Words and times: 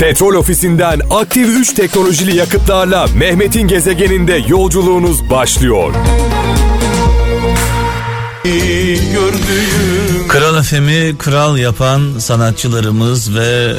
Petrol 0.00 0.34
ofisinden 0.34 1.00
aktif 1.10 1.48
3 1.48 1.72
teknolojili 1.74 2.36
yakıtlarla 2.36 3.06
Mehmet'in 3.16 3.68
gezegeninde 3.68 4.44
yolculuğunuz 4.48 5.30
başlıyor. 5.30 5.94
Kral 10.28 10.62
FM'i 10.62 11.18
kral 11.18 11.58
yapan 11.58 12.18
sanatçılarımız 12.18 13.34
ve 13.34 13.72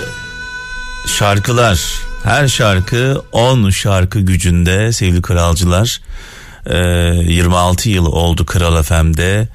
şarkılar. 1.08 1.84
Her 2.24 2.48
şarkı 2.48 3.22
10 3.32 3.70
şarkı 3.70 4.20
gücünde 4.20 4.92
sevgili 4.92 5.22
kralcılar. 5.22 6.02
Ee, 6.66 6.78
26 6.78 7.90
yıl 7.90 8.06
oldu 8.06 8.46
Kral 8.46 8.84
FM'de. 8.84 9.48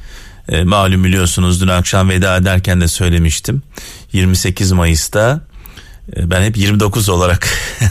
Ee, 0.49 0.65
malum 0.65 1.05
biliyorsunuz 1.05 1.61
dün 1.61 1.69
akşam 1.69 2.09
veda 2.09 2.37
ederken 2.37 2.81
de 2.81 2.89
söylemiştim. 2.89 3.63
28 4.13 4.73
Mayıs'ta 4.73 5.50
ben 6.17 6.43
hep 6.43 6.57
29 6.57 7.09
olarak 7.09 7.49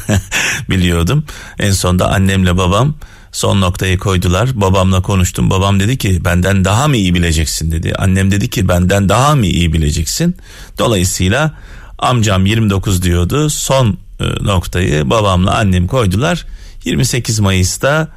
biliyordum. 0.69 1.23
En 1.59 1.71
sonda 1.71 2.11
annemle 2.11 2.57
babam 2.57 2.95
son 3.31 3.61
noktayı 3.61 3.97
koydular. 3.97 4.61
Babamla 4.61 5.01
konuştum. 5.01 5.49
Babam 5.49 5.79
dedi 5.79 5.97
ki 5.97 6.25
benden 6.25 6.65
daha 6.65 6.87
mı 6.87 6.97
iyi 6.97 7.13
bileceksin 7.13 7.71
dedi. 7.71 7.93
Annem 7.97 8.31
dedi 8.31 8.49
ki 8.49 8.67
benden 8.67 9.09
daha 9.09 9.35
mı 9.35 9.45
iyi 9.45 9.73
bileceksin. 9.73 10.35
Dolayısıyla 10.77 11.57
amcam 11.99 12.45
29 12.45 13.03
diyordu. 13.03 13.49
Son 13.49 13.97
e, 14.19 14.23
noktayı 14.43 15.09
babamla 15.09 15.57
annem 15.57 15.87
koydular. 15.87 16.45
28 16.85 17.39
Mayıs'ta 17.39 18.07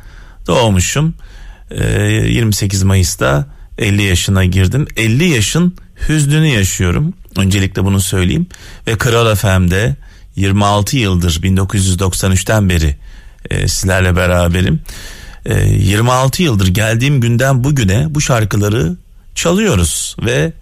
doğmuşum. 0.46 1.14
28 1.70 2.82
e, 2.82 2.84
Mayıs'ta 2.84 3.46
50 3.78 4.02
yaşına 4.02 4.44
girdim. 4.44 4.86
50 4.96 5.24
yaşın 5.24 5.76
hüznünü 6.08 6.46
yaşıyorum. 6.46 7.14
Öncelikle 7.36 7.84
bunu 7.84 8.00
söyleyeyim. 8.00 8.46
Ve 8.86 8.98
Kral 8.98 9.34
FM'de 9.34 9.96
26 10.36 10.96
yıldır 10.96 11.42
1993'ten 11.42 12.68
beri 12.68 12.96
e, 13.50 13.68
sizlerle 13.68 14.16
beraberim. 14.16 14.80
E, 15.46 15.64
26 15.64 16.42
yıldır 16.42 16.66
geldiğim 16.66 17.20
günden 17.20 17.64
bugüne 17.64 18.06
bu 18.10 18.20
şarkıları 18.20 18.96
çalıyoruz 19.34 20.16
ve 20.22 20.52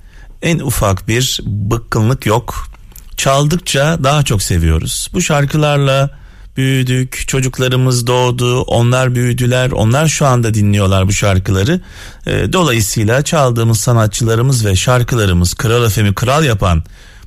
en 0.42 0.58
ufak 0.58 1.08
bir 1.08 1.40
bıkkınlık 1.46 2.26
yok. 2.26 2.68
Çaldıkça 3.16 3.98
daha 4.04 4.22
çok 4.22 4.42
seviyoruz. 4.42 5.10
Bu 5.12 5.22
şarkılarla 5.22 6.19
büyüdük, 6.56 7.28
çocuklarımız 7.28 8.06
doğdu, 8.06 8.60
onlar 8.60 9.14
büyüdüler, 9.14 9.70
onlar 9.70 10.08
şu 10.08 10.26
anda 10.26 10.54
dinliyorlar 10.54 11.08
bu 11.08 11.12
şarkıları. 11.12 11.80
E, 12.26 12.52
dolayısıyla 12.52 13.22
çaldığımız 13.22 13.80
sanatçılarımız 13.80 14.66
ve 14.66 14.76
şarkılarımız 14.76 15.54
Kral 15.54 15.84
Efem'i 15.84 16.14
kral 16.14 16.44
yapan 16.44 16.84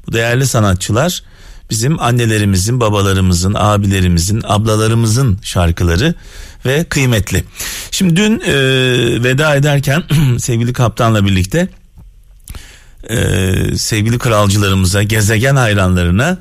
bu 0.08 0.14
değerli 0.14 0.48
sanatçılar 0.48 1.24
bizim 1.70 2.00
annelerimizin, 2.00 2.80
babalarımızın, 2.80 3.54
abilerimizin, 3.58 4.42
ablalarımızın 4.44 5.40
şarkıları 5.42 6.16
ve 6.66 6.84
kıymetli. 6.84 7.44
Şimdi 7.92 8.16
dün 8.16 8.40
e, 8.40 8.54
veda 9.24 9.56
ederken 9.56 10.04
sevgili 10.38 10.74
kaptanla 10.74 11.26
birlikte 11.26 11.68
e, 13.10 13.18
sevgili 13.78 14.20
kralcılarımıza, 14.20 15.04
gezegen 15.04 15.56
hayranlarına 15.56 16.38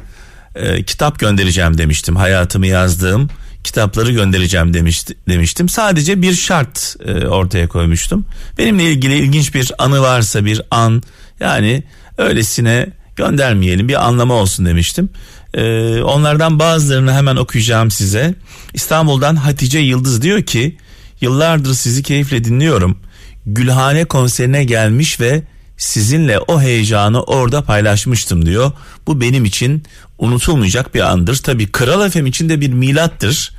e, 0.54 0.82
kitap 0.82 1.18
göndereceğim 1.18 1.78
demiştim. 1.78 2.16
Hayatımı 2.16 2.66
yazdığım 2.66 3.28
kitapları 3.64 4.12
göndereceğim 4.12 4.74
demişti, 4.74 5.14
demiştim. 5.28 5.68
Sadece 5.68 6.22
bir 6.22 6.34
şart 6.34 6.96
e, 7.06 7.26
ortaya 7.26 7.68
koymuştum. 7.68 8.26
Benimle 8.58 8.84
ilgili 8.84 9.14
ilginç 9.14 9.54
bir 9.54 9.72
anı 9.78 10.00
varsa 10.00 10.44
bir 10.44 10.62
an 10.70 11.02
yani 11.40 11.82
öylesine 12.18 12.86
göndermeyelim 13.16 13.88
bir 13.88 14.06
anlamı 14.06 14.32
olsun 14.32 14.66
demiştim. 14.66 15.10
Ee, 15.54 16.02
onlardan 16.02 16.58
bazılarını 16.58 17.12
hemen 17.12 17.36
okuyacağım 17.36 17.90
size. 17.90 18.34
İstanbul'dan 18.74 19.36
Hatice 19.36 19.78
Yıldız 19.78 20.22
diyor 20.22 20.42
ki 20.42 20.76
yıllardır 21.20 21.74
sizi 21.74 22.02
keyifle 22.02 22.44
dinliyorum. 22.44 22.98
Gülhane 23.46 24.04
konserine 24.04 24.64
gelmiş 24.64 25.20
ve 25.20 25.42
sizinle 25.76 26.38
o 26.38 26.60
heyecanı 26.60 27.22
orada 27.22 27.62
paylaşmıştım 27.62 28.46
diyor. 28.46 28.72
Bu 29.06 29.20
benim 29.20 29.44
için 29.44 29.82
unutulmayacak 30.18 30.94
bir 30.94 31.00
andır. 31.00 31.36
Tabii 31.36 31.72
Kral 31.72 32.10
FM 32.10 32.26
için 32.26 32.48
de 32.48 32.60
bir 32.60 32.72
milattır. 32.72 33.52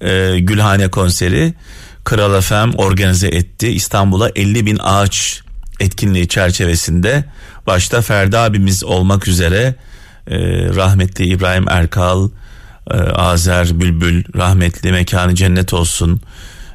Ee, 0.00 0.38
Gülhane 0.38 0.88
konseri 0.88 1.54
Kral 2.04 2.40
FM 2.40 2.74
organize 2.76 3.28
etti. 3.28 3.68
İstanbul'a 3.68 4.30
50 4.36 4.66
bin 4.66 4.78
ağaç 4.82 5.42
etkinliği 5.80 6.28
çerçevesinde 6.28 7.24
başta 7.66 8.02
Ferdi 8.02 8.38
abimiz 8.38 8.84
olmak 8.84 9.28
üzere 9.28 9.74
e, 10.26 10.36
rahmetli 10.74 11.24
İbrahim 11.24 11.68
Erkal, 11.68 12.28
e, 12.90 12.94
Azer 12.94 13.80
Bülbül, 13.80 14.24
rahmetli 14.36 14.92
mekanı 14.92 15.34
cennet 15.34 15.74
olsun, 15.74 16.20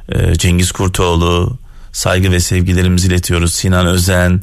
e, 0.08 0.34
Cengiz 0.34 0.72
Kurtoğlu, 0.72 1.58
saygı 1.92 2.32
ve 2.32 2.40
sevgilerimizi 2.40 3.08
iletiyoruz. 3.08 3.54
Sinan 3.54 3.86
Özen, 3.86 4.42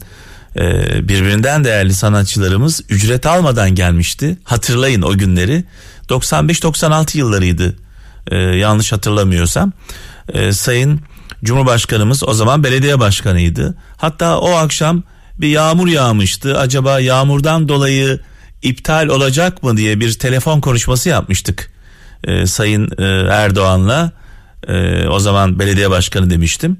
birbirinden 1.02 1.64
değerli 1.64 1.94
sanatçılarımız 1.94 2.82
ücret 2.90 3.26
almadan 3.26 3.76
gelmişti. 3.76 4.38
Hatırlayın 4.44 5.02
o 5.02 5.18
günleri. 5.18 5.64
95-96 6.10 7.18
yıllarıydı 7.18 7.76
e, 8.32 8.36
yanlış 8.38 8.92
hatırlamıyorsam. 8.92 9.72
E, 10.34 10.52
Sayın 10.52 11.02
Cumhurbaşkanımız 11.44 12.24
o 12.24 12.34
zaman 12.34 12.64
belediye 12.64 13.00
başkanıydı. 13.00 13.76
Hatta 13.98 14.40
o 14.40 14.52
akşam 14.52 15.04
bir 15.40 15.48
yağmur 15.48 15.88
yağmıştı. 15.88 16.60
Acaba 16.60 17.00
yağmurdan 17.00 17.68
dolayı 17.68 18.20
iptal 18.62 19.08
olacak 19.08 19.64
mı 19.64 19.78
diye 19.78 20.00
bir 20.00 20.14
telefon 20.14 20.62
konuşması 20.62 21.10
yapmıştık. 21.10 21.72
Ee, 22.24 22.46
Sayın 22.46 22.92
e, 22.98 23.04
Erdoğan'la 23.34 24.12
e, 24.68 25.08
o 25.08 25.20
zaman 25.20 25.60
belediye 25.60 25.90
başkanı 25.90 26.30
demiştim. 26.30 26.78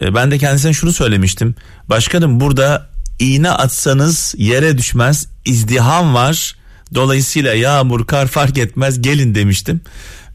E, 0.00 0.14
ben 0.14 0.30
de 0.30 0.38
kendisine 0.38 0.72
şunu 0.72 0.92
söylemiştim. 0.92 1.54
Başkanım 1.88 2.40
burada 2.40 2.86
iğne 3.18 3.50
atsanız 3.50 4.34
yere 4.38 4.78
düşmez 4.78 5.28
izdiham 5.44 6.14
var. 6.14 6.56
Dolayısıyla 6.94 7.54
yağmur 7.54 8.06
kar 8.06 8.26
fark 8.26 8.58
etmez 8.58 9.02
gelin 9.02 9.34
demiştim. 9.34 9.80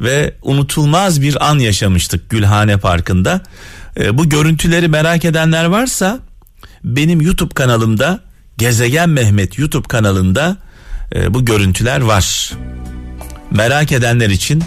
Ve 0.02 0.34
unutulmaz 0.42 1.22
bir 1.22 1.50
an 1.50 1.60
yaşamıştık 1.60 2.30
Gülhane 2.30 2.78
Parkı'nda. 2.78 3.42
E, 4.00 4.18
bu 4.18 4.30
görüntüleri 4.30 4.88
merak 4.88 5.26
edenler 5.26 5.66
varsa 5.66 6.20
benim 6.84 7.22
YouTube 7.22 7.54
kanalımda 7.54 8.20
Gezegen 8.58 9.10
Mehmet 9.10 9.58
YouTube 9.58 9.88
kanalında 9.88 10.58
e, 11.16 11.34
bu 11.34 11.46
görüntüler 11.46 12.02
var. 12.02 12.54
Merak 13.52 13.92
edenler 13.92 14.30
için 14.30 14.64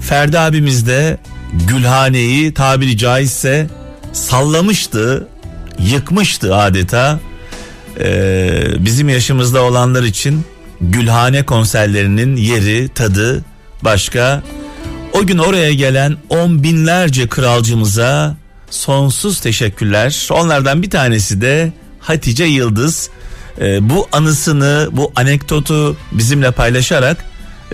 Ferdi 0.00 0.38
abimiz 0.38 0.86
de 0.86 1.18
Gülhane'yi 1.68 2.54
tabiri 2.54 2.96
caizse 2.96 3.66
sallamıştı, 4.12 5.28
yıkmıştı 5.78 6.56
adeta. 6.56 7.20
Ee, 8.00 8.62
bizim 8.78 9.08
yaşımızda 9.08 9.62
olanlar 9.62 10.02
için 10.02 10.44
Gülhane 10.80 11.42
konserlerinin 11.42 12.36
yeri, 12.36 12.88
tadı 12.88 13.44
başka. 13.82 14.42
O 15.12 15.26
gün 15.26 15.38
oraya 15.38 15.74
gelen 15.74 16.16
on 16.28 16.62
binlerce 16.62 17.28
kralcımıza 17.28 18.36
sonsuz 18.70 19.40
teşekkürler. 19.40 20.28
Onlardan 20.30 20.82
bir 20.82 20.90
tanesi 20.90 21.40
de 21.40 21.72
Hatice 22.00 22.44
Yıldız. 22.44 23.10
Ee, 23.60 23.90
bu 23.90 24.08
anısını, 24.12 24.88
bu 24.92 25.12
anekdotu 25.16 25.96
bizimle 26.12 26.50
paylaşarak 26.50 27.24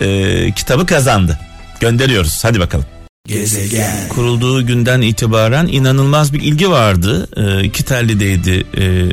e, 0.00 0.52
kitabı 0.52 0.86
kazandı. 0.86 1.38
Gönderiyoruz. 1.80 2.44
Hadi 2.44 2.60
bakalım. 2.60 2.86
Gezegen. 3.28 4.08
Kurulduğu 4.08 4.66
günden 4.66 5.00
itibaren 5.00 5.66
inanılmaz 5.66 6.32
bir 6.32 6.40
ilgi 6.40 6.70
vardı. 6.70 7.28
E, 7.36 7.64
iki 7.64 7.84
tellideydi 7.84 8.66
e, 8.76 9.08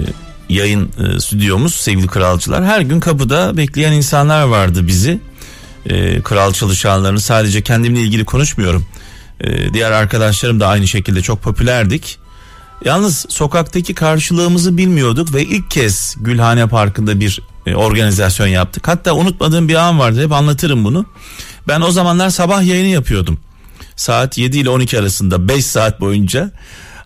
yayın 0.49 0.91
e, 0.99 1.19
stüdyomuz 1.19 1.75
sevgili 1.75 2.07
kralcılar. 2.07 2.65
Her 2.65 2.81
gün 2.81 2.99
kapıda 2.99 3.57
bekleyen 3.57 3.91
insanlar 3.91 4.43
vardı 4.43 4.87
bizi. 4.87 5.19
E, 5.85 6.21
kral 6.21 6.53
çalışanlarını 6.53 7.19
sadece 7.19 7.61
kendimle 7.61 8.01
ilgili 8.01 8.25
konuşmuyorum. 8.25 8.85
E, 9.41 9.73
diğer 9.73 9.91
arkadaşlarım 9.91 10.59
da 10.59 10.67
aynı 10.67 10.87
şekilde 10.87 11.21
çok 11.21 11.41
popülerdik. 11.41 12.19
Yalnız 12.85 13.25
sokaktaki 13.29 13.93
karşılığımızı 13.93 14.77
bilmiyorduk 14.77 15.33
ve 15.33 15.43
ilk 15.43 15.71
kez 15.71 16.15
Gülhane 16.19 16.67
Parkı'nda 16.67 17.19
bir 17.19 17.41
e, 17.65 17.75
organizasyon 17.75 18.47
yaptık. 18.47 18.87
Hatta 18.87 19.13
unutmadığım 19.13 19.67
bir 19.67 19.75
an 19.75 19.99
vardı 19.99 20.23
hep 20.23 20.31
anlatırım 20.31 20.83
bunu. 20.83 21.05
Ben 21.67 21.81
o 21.81 21.91
zamanlar 21.91 22.29
sabah 22.29 22.63
yayını 22.63 22.87
yapıyordum. 22.87 23.39
Saat 24.01 24.37
7 24.37 24.57
ile 24.57 24.69
12 24.69 24.99
arasında 24.99 25.47
5 25.47 25.65
saat 25.65 26.01
boyunca. 26.01 26.51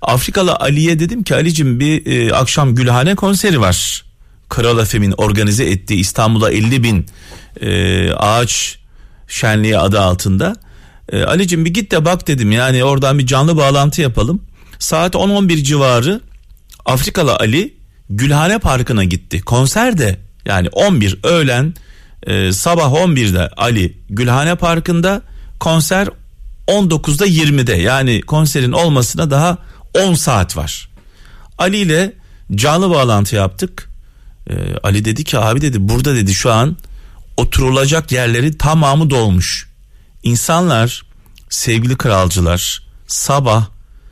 Afrikalı 0.02 0.56
Ali'ye 0.56 1.00
dedim 1.00 1.24
ki 1.24 1.36
Ali'cim 1.36 1.80
bir 1.80 2.06
e, 2.06 2.34
akşam 2.34 2.76
Gülhane 2.76 3.16
konseri 3.16 3.62
var. 3.62 4.06
Kral 4.50 4.80
Efem'in 4.80 5.12
organize 5.18 5.66
ettiği 5.66 5.96
İstanbul'a 5.96 6.52
50 6.52 6.84
bin 6.84 7.06
e, 7.62 8.12
ağaç 8.12 8.80
şenliği 9.28 9.78
adı 9.78 10.00
altında. 10.00 10.56
E, 11.12 11.24
Ali'cim 11.24 11.66
bir 11.66 11.74
git 11.74 11.92
de 11.92 12.06
bak 12.06 12.28
dedim 12.28 12.52
yani 12.52 12.84
oradan 12.84 13.20
bir 13.20 13.26
canlı 13.26 13.58
bağlantı 13.58 14.02
yapalım. 14.02 14.42
Saat 14.80 15.16
10-11 15.16 15.64
civarı 15.64 16.22
Afrikalı 16.86 17.36
Ali 17.36 17.74
Gülhane 18.10 18.60
Parkı'na 18.60 19.04
gitti. 19.04 19.42
Konser 19.42 19.98
de 19.98 20.20
yani 20.46 20.70
11 20.70 21.20
öğlen 21.24 21.74
e, 22.28 22.52
sabah 22.52 22.92
11'de 22.92 23.50
Ali 23.58 23.98
Gülhane 24.10 24.56
Parkı'nda 24.56 25.22
konser 25.60 26.08
19'da 26.68 27.28
20'de 27.28 27.74
yani 27.74 28.22
konserin 28.22 28.72
olmasına 28.72 29.32
daha 29.32 29.58
10 29.94 30.14
saat 30.14 30.58
var. 30.58 30.90
Ali 31.58 31.78
ile 31.78 32.14
canlı 32.56 32.90
bağlantı 32.90 33.36
yaptık. 33.36 33.90
Ee, 34.50 34.54
Ali 34.84 35.06
dedi 35.06 35.24
ki 35.24 35.40
abi 35.40 35.62
dedi 35.62 35.90
burada 35.90 36.16
dedi 36.16 36.34
şu 36.34 36.52
an 36.52 36.78
oturulacak 37.38 38.12
yerleri 38.12 38.58
tamamı 38.58 39.10
dolmuş. 39.10 39.70
İnsanlar 40.24 41.06
sevgili 41.50 41.96
kralcılar 41.98 42.84
sabah 43.08 43.66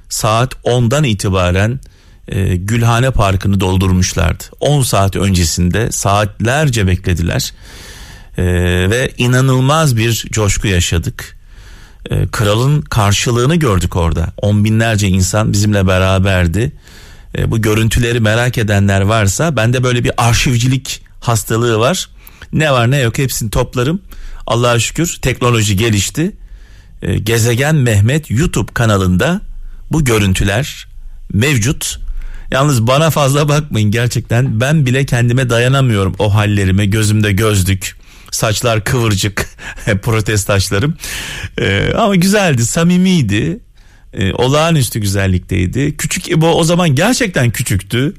saat 0.10 0.54
10'dan 0.54 1.04
itibaren 1.04 1.80
e, 2.28 2.56
Gülhane 2.56 3.12
Parkı'nı 3.12 3.60
doldurmuşlardı. 3.60 4.44
10 4.60 4.82
saat 4.82 5.16
öncesinde 5.16 5.92
saatlerce 5.92 6.88
beklediler 6.88 7.54
e, 8.38 8.44
ve 8.90 9.14
inanılmaz 9.18 9.98
bir 9.98 10.26
coşku 10.32 10.68
yaşadık. 10.68 11.38
E, 12.10 12.28
kralın 12.28 12.82
karşılığını 12.82 13.56
gördük 13.56 13.96
orada. 13.96 14.34
On 14.38 14.64
binlerce 14.64 15.08
insan 15.08 15.54
bizimle 15.54 15.88
beraberdi. 15.88 16.72
E, 17.38 17.52
bu 17.52 17.62
görüntüleri 17.62 18.20
merak 18.20 18.58
edenler 18.58 19.02
varsa 19.02 19.56
bende 19.56 19.84
böyle 19.84 20.04
bir 20.04 20.12
arşivcilik 20.18 21.02
hastalığı 21.20 21.80
var. 21.80 22.10
Ne 22.54 22.72
var 22.72 22.92
ne 22.92 22.98
yok 22.98 23.18
hepsini 23.18 23.50
toplarım. 23.50 24.02
Allah'a 24.48 24.80
şükür 24.80 25.18
teknoloji 25.22 25.78
gelişti. 25.78 26.32
E, 27.02 27.18
Gezegen 27.18 27.76
Mehmet 27.76 28.32
YouTube 28.32 28.74
kanalında 28.74 29.42
bu 29.92 30.06
görüntüler 30.06 30.88
mevcut. 31.34 32.00
Yalnız 32.52 32.88
bana 32.88 33.10
fazla 33.10 33.50
bakmayın 33.50 33.92
gerçekten 33.92 34.60
ben 34.60 34.86
bile 34.86 35.06
kendime 35.06 35.50
dayanamıyorum 35.50 36.16
o 36.20 36.34
hallerime 36.36 36.86
gözümde 36.86 37.32
gözlük 37.32 37.96
saçlar 38.34 38.84
kıvırcık 38.84 39.50
protest 40.02 40.48
taşlarım 40.48 40.96
ee, 41.58 41.94
ama 41.98 42.16
güzeldi 42.16 42.66
samimiydi 42.66 43.60
ee, 44.14 44.34
olağanüstü 44.34 45.00
güzellikteydi 45.00 45.98
küçük 45.98 46.30
İbo 46.30 46.48
o 46.48 46.64
zaman 46.64 46.96
gerçekten 46.96 47.52
küçüktü 47.52 48.14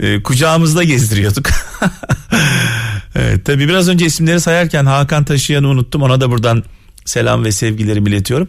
ee, 0.00 0.22
kucağımızda 0.22 0.82
gezdiriyorduk 0.82 1.48
evet 3.14 3.44
tabii 3.44 3.68
biraz 3.68 3.88
önce 3.88 4.06
isimleri 4.06 4.40
sayarken 4.40 4.86
Hakan 4.86 5.24
Taşıyan'ı 5.24 5.68
unuttum 5.68 6.02
ona 6.02 6.20
da 6.20 6.30
buradan 6.30 6.64
selam 7.04 7.44
ve 7.44 7.52
sevgilerimi 7.52 8.08
iletiyorum. 8.10 8.48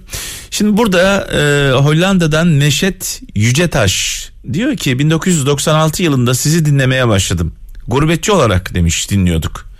Şimdi 0.52 0.78
burada 0.78 1.28
e, 1.32 1.72
Hollanda'dan 1.72 2.60
Neşet 2.60 3.22
Yücetaş 3.36 4.26
diyor 4.54 4.76
ki 4.76 5.00
1996 5.00 6.04
yılında 6.04 6.34
sizi 6.34 6.66
dinlemeye 6.66 7.08
başladım. 7.08 7.54
Gurbetçi 7.88 8.32
olarak 8.32 8.76
demiş 8.76 9.10
dinliyorduk. 9.10 9.71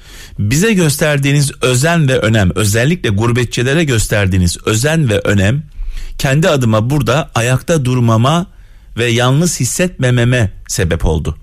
Bize 0.42 0.74
gösterdiğiniz 0.74 1.52
özen 1.62 2.10
ve 2.10 2.18
önem 2.18 2.52
özellikle 2.56 3.10
gurbetçilere 3.10 3.84
gösterdiğiniz 3.84 4.58
özen 4.66 5.10
ve 5.10 5.20
önem 5.20 5.64
kendi 6.18 6.50
adıma 6.50 6.90
burada 6.90 7.32
ayakta 7.36 7.86
durmama 7.86 8.48
ve 8.98 9.06
yalnız 9.06 9.60
hissetmememe 9.60 10.52
sebep 10.68 11.06
oldu. 11.06 11.38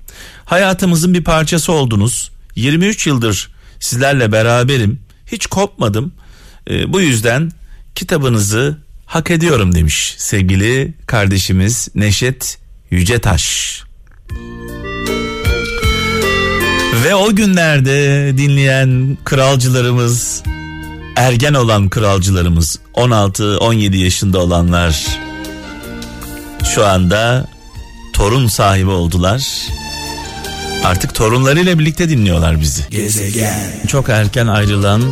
Hayatımızın 0.44 1.14
bir 1.14 1.24
parçası 1.24 1.72
oldunuz. 1.72 2.30
23 2.54 3.06
yıldır 3.06 3.48
sizlerle 3.80 4.32
beraberim. 4.32 5.00
Hiç 5.26 5.46
kopmadım. 5.46 6.12
E, 6.70 6.92
bu 6.92 7.00
yüzden 7.00 7.50
kitabınızı 7.94 8.78
hak 9.06 9.30
ediyorum 9.30 9.74
demiş 9.74 10.14
sevgili 10.18 10.94
kardeşimiz 11.06 11.88
Neşet 11.94 12.58
Yücetaş. 12.90 13.82
Ve 17.04 17.14
o 17.14 17.34
günlerde 17.34 18.32
dinleyen 18.38 19.18
kralcılarımız, 19.24 20.42
ergen 21.16 21.54
olan 21.54 21.88
kralcılarımız, 21.88 22.78
16-17 22.94 23.96
yaşında 23.96 24.38
olanlar 24.38 25.06
şu 26.74 26.86
anda 26.86 27.46
torun 28.12 28.46
sahibi 28.46 28.90
oldular. 28.90 29.42
Artık 30.84 31.14
torunlarıyla 31.14 31.78
birlikte 31.78 32.08
dinliyorlar 32.08 32.60
bizi. 32.60 32.82
Gezegen. 32.90 33.86
Çok 33.86 34.08
erken 34.08 34.46
ayrılan 34.46 35.02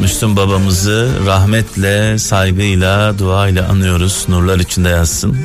Müslüm 0.00 0.36
babamızı 0.36 1.10
rahmetle, 1.26 2.18
saygıyla, 2.18 3.18
duayla 3.18 3.68
anıyoruz. 3.68 4.24
Nurlar 4.28 4.58
içinde 4.58 4.88
yazsın. 4.88 5.36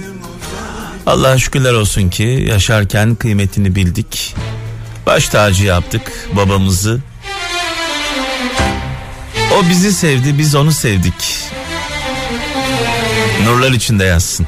Allah'a 1.06 1.38
şükürler 1.38 1.74
olsun 1.74 2.10
ki 2.10 2.46
yaşarken 2.50 3.16
kıymetini 3.16 3.76
bildik. 3.76 4.36
Baş 5.08 5.30
tacı 5.30 5.64
yaptık 5.64 6.28
babamızı. 6.34 7.00
O 9.54 9.70
bizi 9.70 9.94
sevdi, 9.94 10.38
biz 10.38 10.56
onu 10.56 10.72
sevdik. 10.72 11.40
Nurlar 13.46 13.72
içinde 13.72 14.04
yazsın. 14.04 14.48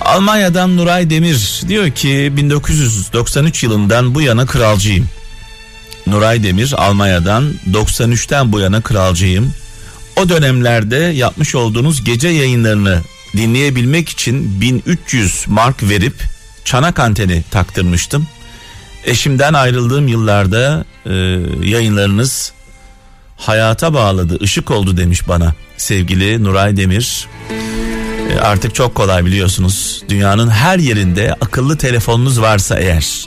Almanya'dan 0.00 0.76
Nuray 0.76 1.10
Demir 1.10 1.62
diyor 1.68 1.90
ki 1.90 2.32
1993 2.36 3.62
yılından 3.62 4.14
bu 4.14 4.20
yana 4.20 4.46
kralcıyım. 4.46 5.08
Nuray 6.06 6.42
Demir 6.42 6.74
Almanya'dan 6.76 7.54
93'ten 7.72 8.52
bu 8.52 8.60
yana 8.60 8.80
kralcıyım. 8.80 9.52
O 10.16 10.28
dönemlerde 10.28 10.96
yapmış 10.96 11.54
olduğunuz 11.54 12.04
gece 12.04 12.28
yayınlarını 12.28 13.00
dinleyebilmek 13.36 14.08
için 14.08 14.60
1300 14.60 15.44
mark 15.48 15.82
verip 15.82 16.14
çanak 16.64 16.98
anteni 16.98 17.42
taktırmıştım. 17.50 18.26
Eşimden 19.04 19.54
ayrıldığım 19.54 20.08
yıllarda 20.08 20.84
e, 21.06 21.12
yayınlarınız 21.62 22.52
hayata 23.36 23.94
bağladı, 23.94 24.38
ışık 24.42 24.70
oldu 24.70 24.96
demiş 24.96 25.28
bana 25.28 25.54
sevgili 25.76 26.44
Nuray 26.44 26.76
Demir. 26.76 27.28
E, 28.30 28.38
artık 28.38 28.74
çok 28.74 28.94
kolay 28.94 29.24
biliyorsunuz. 29.24 30.02
Dünyanın 30.08 30.48
her 30.48 30.78
yerinde 30.78 31.34
akıllı 31.40 31.78
telefonunuz 31.78 32.40
varsa 32.40 32.78
eğer 32.78 33.26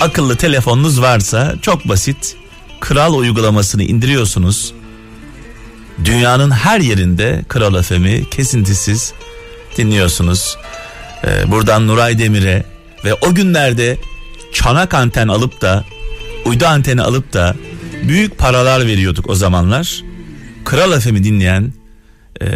akıllı 0.00 0.36
telefonunuz 0.36 1.00
varsa 1.00 1.54
çok 1.62 1.88
basit. 1.88 2.36
Kral 2.80 3.14
uygulamasını 3.14 3.82
indiriyorsunuz. 3.82 4.72
Dünyanın 6.04 6.50
her 6.50 6.80
yerinde 6.80 7.44
Kral 7.48 7.82
FM'i 7.82 8.30
kesintisiz 8.30 9.12
dinliyorsunuz. 9.76 10.56
Ee, 11.24 11.50
buradan 11.50 11.86
Nuray 11.86 12.18
Demir'e 12.18 12.64
ve 13.04 13.14
o 13.14 13.34
günlerde 13.34 13.98
çanak 14.54 14.94
anten 14.94 15.28
alıp 15.28 15.60
da 15.60 15.84
uydu 16.44 16.66
anteni 16.66 17.02
alıp 17.02 17.32
da 17.32 17.56
büyük 18.08 18.38
paralar 18.38 18.86
veriyorduk 18.86 19.30
o 19.30 19.34
zamanlar. 19.34 20.02
Kral 20.64 21.00
FM'i 21.00 21.24
dinleyen 21.24 21.72
e, 22.40 22.46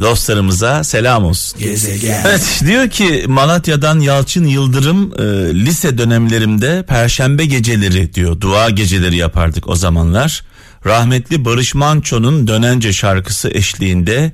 dostlarımıza 0.00 0.84
selam 0.84 1.24
olsun. 1.24 1.60
Gezegen. 1.60 2.22
Evet 2.26 2.62
diyor 2.66 2.90
ki 2.90 3.24
Malatya'dan 3.28 4.00
Yalçın 4.00 4.44
Yıldırım 4.44 5.12
e, 5.18 5.24
lise 5.54 5.98
dönemlerimde 5.98 6.84
perşembe 6.88 7.46
geceleri 7.46 8.14
diyor 8.14 8.40
dua 8.40 8.70
geceleri 8.70 9.16
yapardık 9.16 9.68
o 9.68 9.76
zamanlar. 9.76 10.42
Rahmetli 10.86 11.44
Barış 11.44 11.74
Manço'nun 11.74 12.46
Dönence 12.46 12.92
şarkısı 12.92 13.50
eşliğinde 13.50 14.32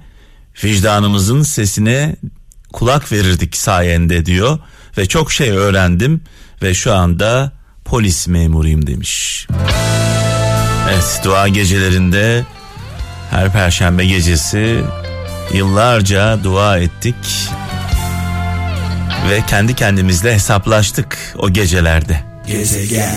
vicdanımızın 0.65 1.43
sesine 1.43 2.17
kulak 2.73 3.13
verirdik 3.13 3.57
sayende 3.57 4.27
diyor 4.27 4.59
ve 4.99 5.07
çok 5.07 5.33
şey 5.33 5.51
öğrendim 5.51 6.21
ve 6.63 6.75
şu 6.75 6.95
anda 6.95 7.53
polis 7.85 8.29
memuruyum 8.29 8.87
demiş. 8.87 9.47
Evet 10.91 11.21
dua 11.25 11.49
gecelerinde 11.49 12.45
her 13.31 13.53
perşembe 13.53 14.05
gecesi 14.05 14.81
yıllarca 15.53 16.45
dua 16.45 16.79
ettik 16.79 17.15
ve 19.31 19.43
kendi 19.47 19.75
kendimizle 19.75 20.35
hesaplaştık 20.35 21.35
o 21.39 21.51
gecelerde. 21.51 22.33
Gezegen. 22.47 23.15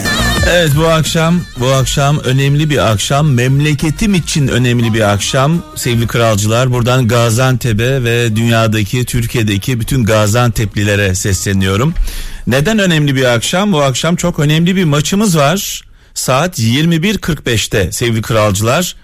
Evet 0.49 0.71
bu 0.77 0.87
akşam 0.87 1.41
bu 1.59 1.67
akşam 1.67 2.19
önemli 2.19 2.69
bir 2.69 2.91
akşam 2.91 3.33
memleketim 3.33 4.15
için 4.15 4.47
önemli 4.47 4.93
bir 4.93 5.13
akşam 5.13 5.63
sevgili 5.75 6.07
kralcılar 6.07 6.71
buradan 6.71 7.07
Gaziantep'e 7.07 8.03
ve 8.03 8.35
dünyadaki 8.35 9.05
Türkiye'deki 9.05 9.79
bütün 9.79 10.03
Gaziantep'lilere 10.03 11.15
sesleniyorum. 11.15 11.93
Neden 12.47 12.79
önemli 12.79 13.15
bir 13.15 13.23
akşam? 13.23 13.73
Bu 13.73 13.81
akşam 13.81 14.15
çok 14.15 14.39
önemli 14.39 14.75
bir 14.75 14.83
maçımız 14.83 15.37
var. 15.37 15.81
Saat 16.13 16.59
21.45'te 16.59 17.91
sevgili 17.91 18.21
kralcılar 18.21 18.95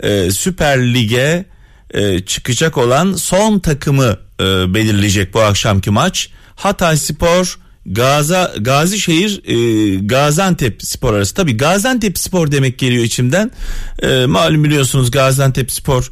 e, 0.00 0.30
Süper 0.30 0.94
Lig'e 0.94 1.44
e, 1.90 2.20
çıkacak 2.20 2.78
olan 2.78 3.12
son 3.12 3.58
takımı 3.58 4.16
e, 4.40 4.74
belirleyecek 4.74 5.34
bu 5.34 5.40
akşamki 5.40 5.90
maç. 5.90 6.30
Hatay 6.56 6.96
Spor 6.96 7.58
Gaza 7.86 8.52
Gazişehir 8.60 9.42
e, 9.44 9.94
Gaziantep 9.94 10.82
Spor 10.82 11.14
arası. 11.14 11.34
Tabi 11.34 11.56
Gaziantep 11.56 12.18
Spor 12.18 12.52
demek 12.52 12.78
geliyor 12.78 13.04
içimden. 13.04 13.50
E, 14.02 14.26
malum 14.26 14.64
biliyorsunuz 14.64 15.10
Gaziantep 15.10 15.72
Spor 15.72 16.10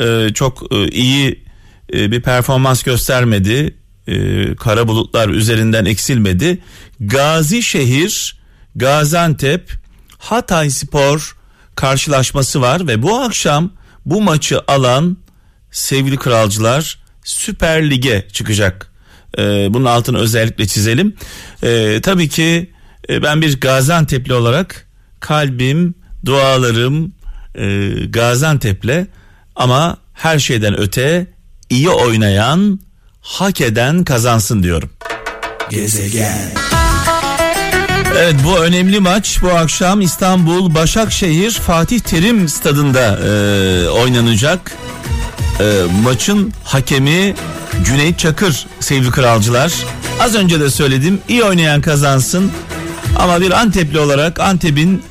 e, 0.00 0.34
çok 0.34 0.72
e, 0.72 0.88
iyi 0.88 1.44
e, 1.92 2.10
bir 2.10 2.22
performans 2.22 2.82
göstermedi. 2.82 3.74
E, 4.08 4.54
kara 4.54 4.88
bulutlar 4.88 5.28
üzerinden 5.28 5.84
eksilmedi. 5.84 6.58
Gazişehir 7.00 8.38
Gaziantep 8.76 9.72
Hatay 10.18 10.70
Spor 10.70 11.36
karşılaşması 11.74 12.60
var 12.60 12.86
ve 12.86 13.02
bu 13.02 13.18
akşam 13.20 13.70
bu 14.06 14.22
maçı 14.22 14.60
alan 14.68 15.16
sevgili 15.70 16.16
kralcılar 16.16 16.98
Süper 17.24 17.90
Lig'e 17.90 18.28
çıkacak. 18.32 18.92
Ee, 19.38 19.42
bunun 19.70 19.84
altını 19.84 20.18
özellikle 20.18 20.66
çizelim. 20.66 21.16
Ee, 21.62 22.00
tabii 22.02 22.28
ki 22.28 22.70
e, 23.08 23.22
ben 23.22 23.42
bir 23.42 23.60
Gaziantep'li 23.60 24.34
olarak 24.34 24.88
kalbim, 25.20 25.94
dualarım 26.24 27.12
e, 27.54 27.88
Gaziantep'le 28.08 29.06
ama 29.56 29.96
her 30.14 30.38
şeyden 30.38 30.80
öte 30.80 31.26
iyi 31.70 31.88
oynayan, 31.88 32.80
hak 33.20 33.60
eden 33.60 34.04
kazansın 34.04 34.62
diyorum. 34.62 34.90
Gezegen. 35.70 36.52
Evet 38.16 38.34
bu 38.44 38.58
önemli 38.58 39.00
maç 39.00 39.38
bu 39.42 39.48
akşam 39.50 40.00
İstanbul 40.00 40.74
Başakşehir 40.74 41.50
Fatih 41.50 42.00
Terim 42.00 42.48
stadında 42.48 43.18
e, 43.18 43.88
oynanacak. 43.88 44.72
E, 45.60 45.82
maçın 46.02 46.52
hakemi 46.64 47.34
Cüneyt 47.84 48.18
Çakır 48.18 48.66
sevgili 48.80 49.10
kralcılar. 49.10 49.72
Az 50.20 50.34
önce 50.34 50.60
de 50.60 50.70
söyledim 50.70 51.20
iyi 51.28 51.44
oynayan 51.44 51.80
kazansın. 51.80 52.52
Ama 53.18 53.40
bir 53.40 53.50
Antepli 53.50 53.98
olarak 53.98 54.40
Antep'in 54.40 55.02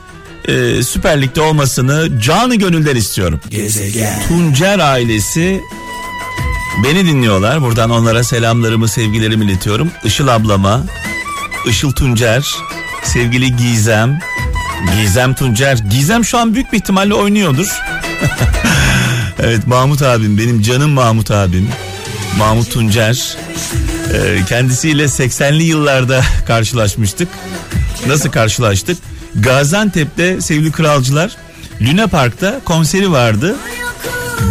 e, 0.47 0.83
Süper 0.83 1.21
Lig'de 1.21 1.41
olmasını 1.41 2.21
canı 2.21 2.55
gönülden 2.55 2.95
istiyorum. 2.95 3.39
Gezegen. 3.49 4.27
Tuncer 4.27 4.79
ailesi 4.79 5.61
beni 6.83 7.05
dinliyorlar. 7.05 7.61
Buradan 7.61 7.89
onlara 7.89 8.23
selamlarımı, 8.23 8.87
sevgilerimi 8.87 9.45
iletiyorum. 9.45 9.91
Işıl 10.03 10.27
ablama, 10.27 10.83
Işıl 11.65 11.91
Tuncer, 11.91 12.55
sevgili 13.03 13.55
Gizem, 13.55 14.19
Gizem 14.95 15.33
Tuncer. 15.33 15.77
Gizem 15.77 16.25
şu 16.25 16.37
an 16.37 16.53
büyük 16.53 16.73
bir 16.73 16.77
ihtimalle 16.77 17.13
oynuyordur. 17.13 17.67
evet 19.39 19.67
Mahmut 19.67 20.01
abim, 20.01 20.37
benim 20.37 20.61
canım 20.61 20.91
Mahmut 20.91 21.31
abim. 21.31 21.69
Mahmut 22.37 22.71
Tuncer. 22.71 23.37
Ee, 24.13 24.45
kendisiyle 24.49 25.03
80'li 25.03 25.63
yıllarda 25.63 26.21
karşılaşmıştık. 26.47 27.27
Nasıl 28.07 28.29
karşılaştık? 28.29 28.97
Gaziantep'te 29.35 30.41
sevgili 30.41 30.71
kralcılar 30.71 31.37
Luna 31.81 32.07
Park'ta 32.07 32.59
konseri 32.65 33.11
vardı. 33.11 33.55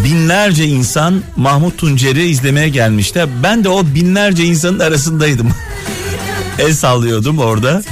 Binlerce 0.04 0.64
insan 0.64 1.22
Mahmut 1.36 1.78
Tuncer'i 1.78 2.26
izlemeye 2.26 2.68
gelmişti. 2.68 3.26
Ben 3.42 3.64
de 3.64 3.68
o 3.68 3.86
binlerce 3.86 4.44
insanın 4.44 4.78
arasındaydım. 4.78 5.50
El 6.58 6.72
sallıyordum 6.72 7.38
orada. 7.38 7.82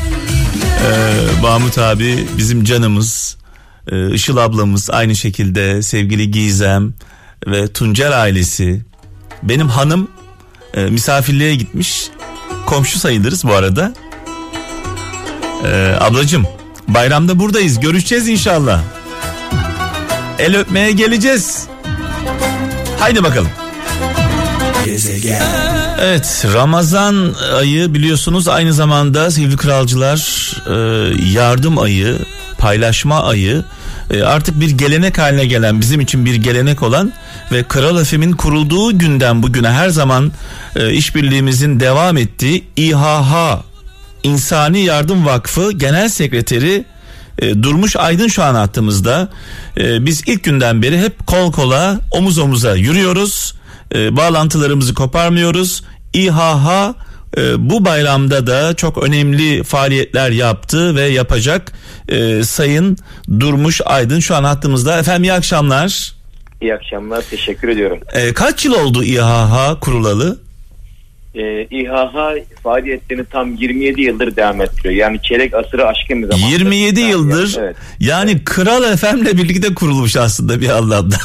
Ee, 0.85 1.41
Mahmut 1.43 1.79
abi 1.79 2.27
bizim 2.39 2.65
canımız. 2.65 3.37
Ee, 3.93 4.11
Işıl 4.15 4.37
ablamız 4.37 4.91
aynı 4.91 5.17
şekilde 5.17 5.83
sevgili 5.83 6.31
Gizem 6.31 6.95
ve 7.47 7.73
Tuncer 7.73 8.11
ailesi. 8.11 8.83
Benim 9.43 9.69
hanım 9.69 10.09
e, 10.75 10.85
misafirliğe 10.85 11.55
gitmiş. 11.55 12.09
Komşu 12.67 12.99
sayılırız 12.99 13.45
bu 13.45 13.53
arada. 13.55 13.95
Ee, 15.65 15.95
ablacım 16.01 16.47
bayramda 16.89 17.39
buradayız 17.39 17.81
görüşeceğiz 17.81 18.29
inşallah. 18.29 18.81
El 20.39 20.57
öpmeye 20.57 20.93
geleceğiz. 20.93 21.67
Haydi 23.05 23.25
bakalım. 23.25 23.49
Gezegen. 24.85 25.43
Evet 26.01 26.47
Ramazan 26.55 27.35
ayı 27.57 27.95
biliyorsunuz 27.95 28.49
aynı 28.49 28.73
zamanda 28.73 29.31
sevgili 29.31 29.57
kralcılar 29.57 30.19
e, 30.67 30.77
yardım 31.33 31.79
ayı, 31.79 32.19
paylaşma 32.59 33.23
ayı 33.23 33.65
e, 34.11 34.23
artık 34.23 34.61
bir 34.61 34.71
gelenek 34.71 35.19
haline 35.19 35.47
gelen 35.47 35.81
bizim 35.81 36.01
için 36.01 36.25
bir 36.25 36.35
gelenek 36.35 36.83
olan 36.83 37.13
ve 37.53 37.63
Kral 37.63 38.01
Efem'in 38.01 38.33
kurulduğu 38.33 38.99
günden 38.99 39.43
bugüne 39.43 39.71
her 39.71 39.89
zaman 39.89 40.33
e, 40.77 40.93
işbirliğimizin 40.93 41.81
devam 41.81 42.17
ettiği 42.17 42.65
İHH 42.77 43.63
İnsani 44.23 44.81
Yardım 44.81 45.27
Vakfı 45.27 45.73
Genel 45.73 46.09
Sekreteri 46.09 46.85
e, 47.45 47.63
Durmuş 47.63 47.97
Aydın 47.97 48.29
şu 48.29 48.43
an 48.43 48.55
hattımızda. 48.55 49.29
E, 49.79 50.07
biz 50.07 50.23
ilk 50.27 50.45
günden 50.45 50.83
beri 50.83 50.99
hep 50.99 51.27
kol 51.27 51.53
kola 51.53 52.01
omuz 52.11 52.39
omuza 52.39 52.75
yürüyoruz. 52.75 53.55
E, 53.95 54.17
bağlantılarımızı 54.17 54.95
koparmıyoruz. 54.95 55.85
İHH 56.13 56.95
e, 57.37 57.71
bu 57.71 57.85
bayramda 57.85 58.47
da 58.47 58.75
çok 58.75 59.03
önemli 59.03 59.63
faaliyetler 59.63 60.31
yaptı 60.31 60.97
ve 60.97 61.03
yapacak. 61.03 61.73
E, 62.09 62.43
Sayın 62.43 62.97
Durmuş 63.41 63.81
Aydın 63.85 64.21
şu 64.21 64.35
an 64.35 64.45
hattımızda. 64.45 64.99
Efendim 64.99 65.23
iyi 65.25 65.33
akşamlar. 65.33 66.15
İyi 66.61 66.75
akşamlar 66.75 67.23
teşekkür 67.31 67.69
ediyorum. 67.69 68.01
E, 68.13 68.35
kaç 68.35 68.65
yıl 68.65 68.75
oldu 68.75 69.05
İHH 69.05 69.81
kurulalı? 69.81 70.44
E, 71.35 71.67
İHH 71.71 72.45
faaliyetlerini 72.63 73.25
tam 73.25 73.55
27 73.55 74.03
yıldır 74.03 74.37
devam 74.37 74.61
ettiriyor. 74.61 74.95
Yani 74.95 75.23
çeyrek 75.23 75.55
asırı 75.55 75.87
aşkın 75.87 76.23
bir 76.23 76.29
zaman. 76.29 76.49
27 76.49 77.01
yani, 77.01 77.11
yıldır 77.11 77.57
evet. 77.59 77.77
yani 78.01 78.31
evet. 78.31 78.45
Kral 78.45 78.97
FM'le 78.97 79.37
birlikte 79.39 79.75
kurulmuş 79.75 80.17
aslında 80.17 80.61
bir 80.61 80.69
anlamda. 80.69 81.17